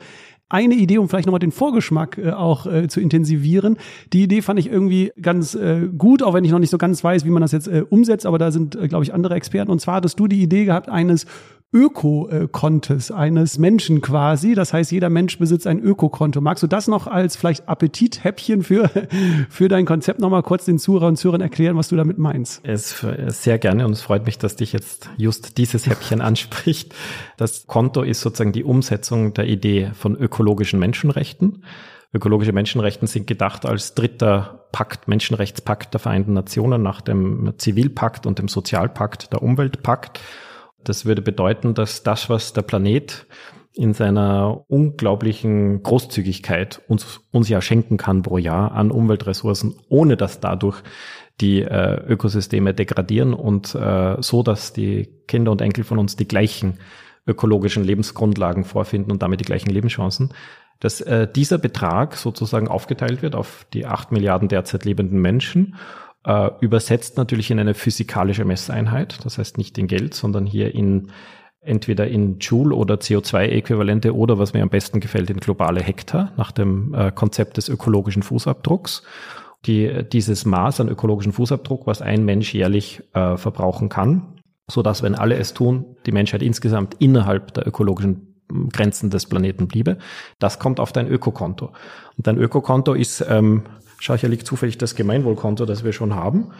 [0.49, 3.77] eine Idee, um vielleicht nochmal den Vorgeschmack äh, auch zu intensivieren.
[4.11, 5.57] Die Idee fand ich irgendwie ganz
[5.97, 8.37] gut, auch wenn ich noch nicht so ganz weiß, wie man das jetzt umsetzt, aber
[8.37, 9.71] da sind, glaube ich, andere Experten.
[9.71, 11.25] Und zwar hattest du die Idee gehabt eines
[11.73, 14.53] Öko-Kontes eines Menschen quasi.
[14.53, 16.39] Das heißt, jeder Mensch besitzt ein Ökokonto.
[16.39, 18.89] Magst du das noch als vielleicht Appetithäppchen für,
[19.49, 22.61] für dein Konzept nochmal kurz den Zuhörer und Zuhörern erklären, was du damit meinst?
[22.63, 26.93] Es, sehr gerne und es freut mich, dass dich jetzt just dieses Häppchen anspricht.
[27.37, 31.63] Das Konto ist sozusagen die Umsetzung der Idee von ökologischen Menschenrechten.
[32.13, 38.37] Ökologische Menschenrechten sind gedacht als dritter Pakt, Menschenrechtspakt der Vereinten Nationen nach dem Zivilpakt und
[38.37, 40.19] dem Sozialpakt, der Umweltpakt.
[40.83, 43.25] Das würde bedeuten, dass das, was der Planet
[43.75, 50.39] in seiner unglaublichen Großzügigkeit uns, uns ja schenken kann pro Jahr an Umweltressourcen, ohne dass
[50.39, 50.83] dadurch
[51.41, 56.27] die äh, Ökosysteme degradieren und äh, so, dass die Kinder und Enkel von uns die
[56.27, 56.77] gleichen
[57.25, 60.33] ökologischen Lebensgrundlagen vorfinden und damit die gleichen Lebenschancen,
[60.79, 65.75] dass äh, dieser Betrag sozusagen aufgeteilt wird auf die acht Milliarden derzeit lebenden Menschen
[66.25, 71.11] äh, übersetzt natürlich in eine physikalische Messeinheit, das heißt nicht in Geld, sondern hier in
[71.61, 76.51] entweder in Joule oder CO2-Äquivalente oder was mir am besten gefällt, in globale Hektar nach
[76.51, 79.03] dem äh, Konzept des ökologischen Fußabdrucks.
[79.65, 85.03] Die, dieses Maß an ökologischen Fußabdruck, was ein Mensch jährlich äh, verbrauchen kann, so dass
[85.03, 88.32] wenn alle es tun, die Menschheit insgesamt innerhalb der ökologischen
[88.71, 89.97] Grenzen des Planeten bliebe.
[90.39, 91.67] Das kommt auf dein Ökokonto.
[92.17, 93.63] Und dein Ökokonto ist ähm,
[94.03, 96.51] Schau, hier liegt zufällig das Gemeinwohlkonto, das wir schon haben.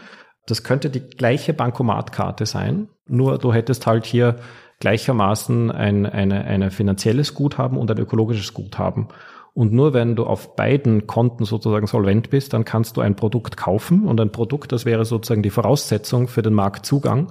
[0.46, 4.36] Das könnte die gleiche Bankomatkarte sein, nur du hättest halt hier
[4.80, 9.08] gleichermaßen ein eine, eine finanzielles Guthaben und ein ökologisches Guthaben.
[9.52, 13.58] Und nur wenn du auf beiden Konten sozusagen solvent bist, dann kannst du ein Produkt
[13.58, 17.30] kaufen und ein Produkt, das wäre sozusagen die Voraussetzung für den Marktzugang.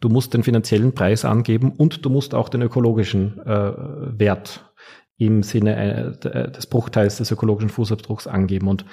[0.00, 3.72] Du musst den finanziellen Preis angeben und du musst auch den ökologischen äh,
[4.18, 4.70] Wert
[5.16, 8.68] im Sinne äh, des Bruchteils des ökologischen Fußabdrucks angeben.
[8.68, 8.84] Und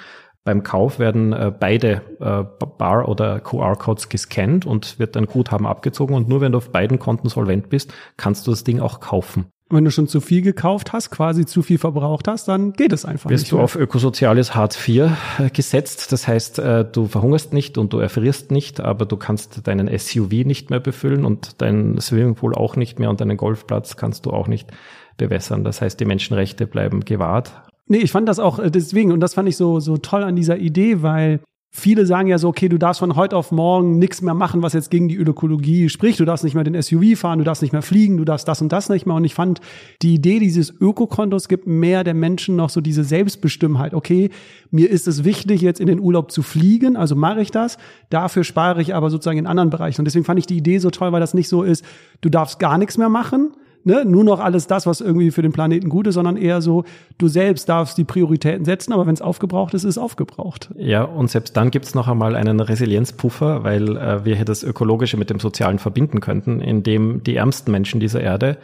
[0.44, 2.44] beim Kauf werden äh, beide äh,
[2.78, 6.14] Bar- oder QR-Codes gescannt und wird dann Guthaben abgezogen.
[6.14, 9.46] Und nur wenn du auf beiden Konten solvent bist, kannst du das Ding auch kaufen.
[9.72, 13.04] Wenn du schon zu viel gekauft hast, quasi zu viel verbraucht hast, dann geht es
[13.04, 13.50] einfach Wirst nicht.
[13.50, 16.12] Bist du auf ökosoziales Hartz IV äh, gesetzt.
[16.12, 20.44] Das heißt, äh, du verhungerst nicht und du erfrierst nicht, aber du kannst deinen SUV
[20.44, 24.46] nicht mehr befüllen und deinen Swimmingpool auch nicht mehr und deinen Golfplatz kannst du auch
[24.46, 24.70] nicht
[25.16, 25.64] bewässern.
[25.64, 27.52] Das heißt, die Menschenrechte bleiben gewahrt
[27.92, 30.36] Nee, ich fand das auch äh, deswegen, und das fand ich so, so toll an
[30.36, 31.40] dieser Idee, weil
[31.74, 34.74] viele sagen ja so, okay, du darfst von heute auf morgen nichts mehr machen, was
[34.74, 36.20] jetzt gegen die Ökologie spricht.
[36.20, 38.60] Du darfst nicht mehr den SUV fahren, du darfst nicht mehr fliegen, du darfst das
[38.60, 39.16] und das nicht mehr.
[39.16, 39.62] Und ich fand,
[40.02, 43.94] die Idee dieses Ökokontos gibt mehr der Menschen noch so diese Selbstbestimmtheit.
[43.94, 44.28] Okay,
[44.70, 47.78] mir ist es wichtig, jetzt in den Urlaub zu fliegen, also mache ich das.
[48.10, 50.02] Dafür spare ich aber sozusagen in anderen Bereichen.
[50.02, 51.82] Und deswegen fand ich die Idee so toll, weil das nicht so ist,
[52.20, 53.50] du darfst gar nichts mehr machen,
[53.84, 56.84] ne, nur noch alles das, was irgendwie für den Planeten gut ist, sondern eher so,
[57.18, 60.70] du selbst darfst die Prioritäten setzen, aber wenn es aufgebraucht ist, ist aufgebraucht.
[60.76, 65.16] Ja, und selbst dann gibt's noch einmal einen Resilienzpuffer, weil äh, wir hier das Ökologische
[65.16, 68.58] mit dem Sozialen verbinden könnten, indem die ärmsten Menschen dieser Erde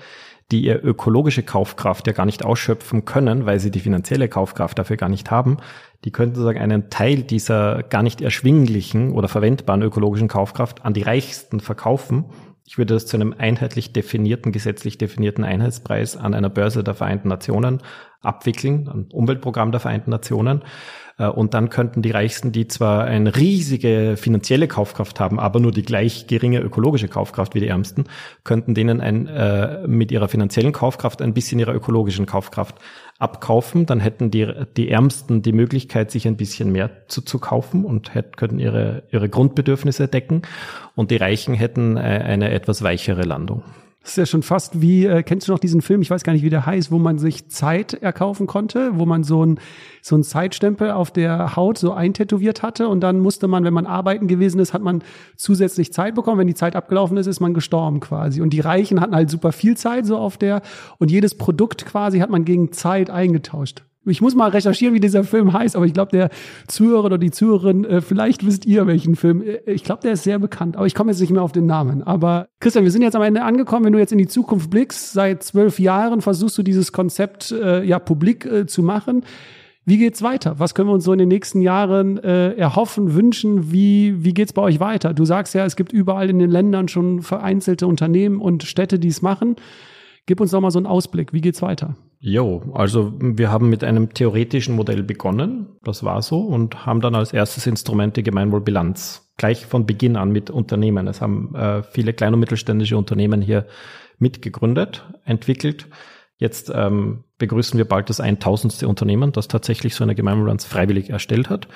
[0.50, 4.96] die ihr ökologische Kaufkraft ja gar nicht ausschöpfen können, weil sie die finanzielle Kaufkraft dafür
[4.96, 5.58] gar nicht haben,
[6.04, 11.02] die könnten sozusagen einen Teil dieser gar nicht erschwinglichen oder verwendbaren ökologischen Kaufkraft an die
[11.02, 12.26] Reichsten verkaufen
[12.68, 17.28] ich würde das zu einem einheitlich definierten, gesetzlich definierten Einheitspreis an einer Börse der Vereinten
[17.28, 17.80] Nationen
[18.20, 20.62] abwickeln, ein Umweltprogramm der Vereinten Nationen.
[21.18, 25.72] Äh, und dann könnten die Reichsten, die zwar eine riesige finanzielle Kaufkraft haben, aber nur
[25.72, 28.04] die gleich geringe ökologische Kaufkraft wie die Ärmsten,
[28.44, 32.76] könnten denen ein, äh, mit ihrer finanziellen Kaufkraft ein bisschen ihrer ökologischen Kaufkraft
[33.18, 33.86] abkaufen.
[33.86, 34.46] Dann hätten die,
[34.76, 39.02] die Ärmsten die Möglichkeit, sich ein bisschen mehr zu, zu kaufen und hätten, könnten ihre,
[39.10, 40.42] ihre Grundbedürfnisse decken.
[40.94, 43.62] Und die Reichen hätten äh, eine etwas weichere Landung.
[44.08, 46.32] Das ist ja schon fast wie, äh, kennst du noch diesen Film, ich weiß gar
[46.32, 49.60] nicht, wie der heißt, wo man sich Zeit erkaufen konnte, wo man so ein
[50.00, 53.84] so ein Zeitstempel auf der Haut so eintätowiert hatte und dann musste man, wenn man
[53.84, 55.02] arbeiten gewesen ist, hat man
[55.36, 56.38] zusätzlich Zeit bekommen.
[56.38, 58.40] Wenn die Zeit abgelaufen ist, ist man gestorben quasi.
[58.40, 60.62] Und die Reichen hatten halt super viel Zeit so auf der
[60.96, 63.82] und jedes Produkt quasi hat man gegen Zeit eingetauscht.
[64.08, 66.30] Ich muss mal recherchieren, wie dieser Film heißt, aber ich glaube, der
[66.66, 69.42] Zuhörer oder die Zuhörerin, äh, vielleicht wisst ihr, welchen Film.
[69.42, 71.66] Äh, ich glaube, der ist sehr bekannt, aber ich komme jetzt nicht mehr auf den
[71.66, 72.02] Namen.
[72.02, 73.84] Aber Christian, wir sind jetzt am Ende angekommen.
[73.84, 77.84] Wenn du jetzt in die Zukunft blickst, seit zwölf Jahren versuchst du dieses Konzept äh,
[77.84, 79.24] ja publik äh, zu machen.
[79.88, 80.58] Wie geht's weiter?
[80.58, 83.72] Was können wir uns so in den nächsten Jahren äh, erhoffen, wünschen?
[83.72, 85.14] Wie, wie geht's bei euch weiter?
[85.14, 89.08] Du sagst ja, es gibt überall in den Ländern schon vereinzelte Unternehmen und Städte, die
[89.08, 89.56] es machen.
[90.26, 91.32] Gib uns doch mal so einen Ausblick.
[91.32, 91.96] Wie geht's weiter?
[92.20, 97.14] Jo, also wir haben mit einem theoretischen Modell begonnen, das war so, und haben dann
[97.14, 101.06] als erstes Instrument die Gemeinwohlbilanz gleich von Beginn an mit Unternehmen.
[101.06, 103.66] Es haben äh, viele kleine und mittelständische Unternehmen hier
[104.18, 105.86] mitgegründet, entwickelt.
[106.38, 108.82] Jetzt ähm, begrüßen wir bald das 1000.
[108.82, 111.68] Unternehmen, das tatsächlich so eine Gemeinwohlbilanz freiwillig erstellt hat.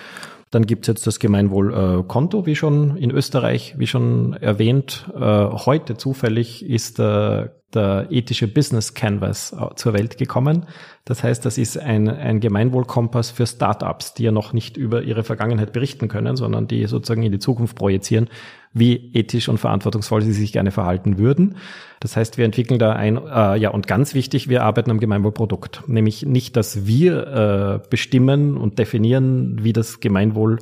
[0.51, 5.09] Dann gibt's jetzt das Gemeinwohlkonto, äh, wie schon in Österreich, wie schon erwähnt.
[5.15, 10.67] Äh, heute zufällig ist äh, der ethische Business Canvas äh, zur Welt gekommen.
[11.05, 15.25] Das heißt, das ist ein, ein Gemeinwohlkompass für Startups, die ja noch nicht über ihre
[15.25, 18.29] Vergangenheit berichten können, sondern die sozusagen in die Zukunft projizieren,
[18.73, 21.57] wie ethisch und verantwortungsvoll sie sich gerne verhalten würden.
[22.01, 25.83] Das heißt, wir entwickeln da ein, äh, ja, und ganz wichtig, wir arbeiten am Gemeinwohlprodukt.
[25.89, 30.59] Nämlich nicht, dass wir äh, bestimmen und definieren, wie das Gemeinwohl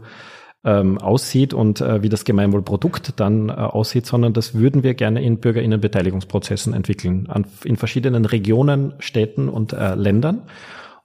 [0.65, 5.23] ähm, aussieht und äh, wie das Gemeinwohlprodukt dann äh, aussieht, sondern das würden wir gerne
[5.23, 10.43] in Bürgerinnenbeteiligungsprozessen entwickeln, an, in verschiedenen Regionen, Städten und äh, Ländern.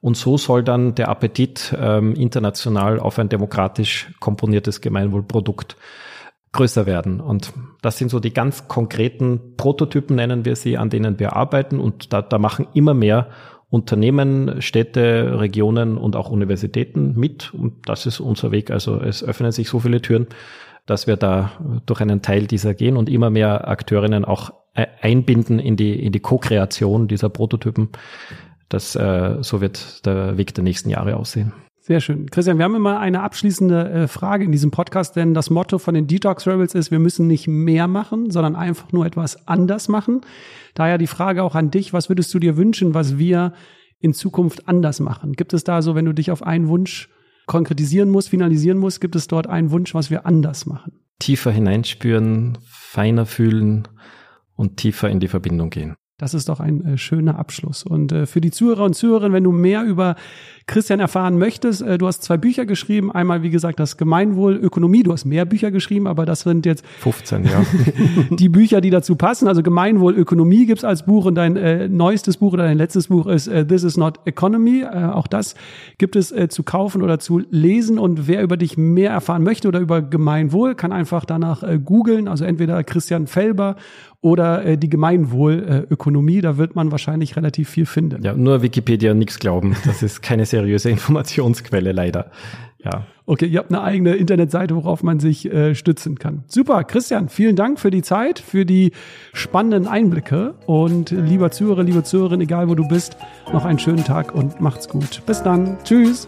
[0.02, 5.78] Und so soll dann der Appetit ähm, international auf ein demokratisch komponiertes Gemeinwohlprodukt
[6.52, 7.20] größer werden.
[7.20, 11.80] Und das sind so die ganz konkreten Prototypen, nennen wir sie, an denen wir arbeiten.
[11.80, 13.30] Und da, da machen immer mehr
[13.70, 17.54] Unternehmen, Städte, Regionen und auch Universitäten mit.
[17.54, 18.72] Und das ist unser Weg.
[18.72, 20.28] Also es öffnen sich so viele Türen,
[20.86, 21.52] dass wir da
[21.86, 26.12] durch einen Teil dieser gehen und immer mehr Akteurinnen auch e-, einbinden in die, in
[26.12, 27.90] die Co-Kreation dieser Prototypen.
[28.70, 31.54] Das, äh, so wird der Weg der nächsten Jahre aussehen.
[31.88, 32.32] Sehr schön.
[32.32, 35.94] Christian, wir haben immer eine abschließende äh, Frage in diesem Podcast, denn das Motto von
[35.94, 40.22] den Detox Rebels ist, wir müssen nicht mehr machen, sondern einfach nur etwas anders machen.
[40.74, 43.54] Daher die Frage auch an dich, was würdest du dir wünschen, was wir
[44.00, 45.34] in Zukunft anders machen?
[45.34, 47.08] Gibt es da so, wenn du dich auf einen Wunsch
[47.46, 51.02] konkretisieren musst, finalisieren musst, gibt es dort einen Wunsch, was wir anders machen?
[51.20, 53.88] Tiefer hineinspüren, feiner fühlen
[54.56, 55.94] und tiefer in die Verbindung gehen.
[56.18, 57.84] Das ist doch ein äh, schöner Abschluss.
[57.84, 60.16] Und äh, für die Zuhörer und Zuhörerinnen, wenn du mehr über
[60.68, 63.12] Christian erfahren möchtest, äh, du hast zwei Bücher geschrieben.
[63.12, 65.04] Einmal, wie gesagt, das Gemeinwohl Ökonomie.
[65.04, 67.64] Du hast mehr Bücher geschrieben, aber das sind jetzt 15, ja.
[68.32, 69.48] die Bücher, die dazu passen.
[69.48, 73.28] Also Gemeinwohl Ökonomie gibt's als Buch und dein äh, neuestes Buch oder dein letztes Buch
[73.28, 74.82] ist äh, This is not Economy.
[74.82, 75.54] Äh, auch das
[76.00, 78.00] gibt es äh, zu kaufen oder zu lesen.
[78.00, 82.28] Und wer über dich mehr erfahren möchte oder über Gemeinwohl, kann einfach danach äh, googeln.
[82.28, 83.76] Also entweder Christian Felber
[84.26, 88.24] oder äh, die Gemeinwohlökonomie, da wird man wahrscheinlich relativ viel finden.
[88.24, 89.76] Ja, nur Wikipedia nichts glauben.
[89.86, 92.32] Das ist keine seriöse Informationsquelle leider.
[92.84, 93.06] Ja.
[93.26, 96.44] Okay, ihr habt eine eigene Internetseite, worauf man sich äh, stützen kann.
[96.48, 98.92] Super, Christian, vielen Dank für die Zeit, für die
[99.34, 103.18] spannenden Einblicke und lieber Zuhörer, liebe Zuhörerin, egal wo du bist,
[103.52, 105.24] noch einen schönen Tag und macht's gut.
[105.26, 105.78] Bis dann.
[105.84, 106.28] Tschüss.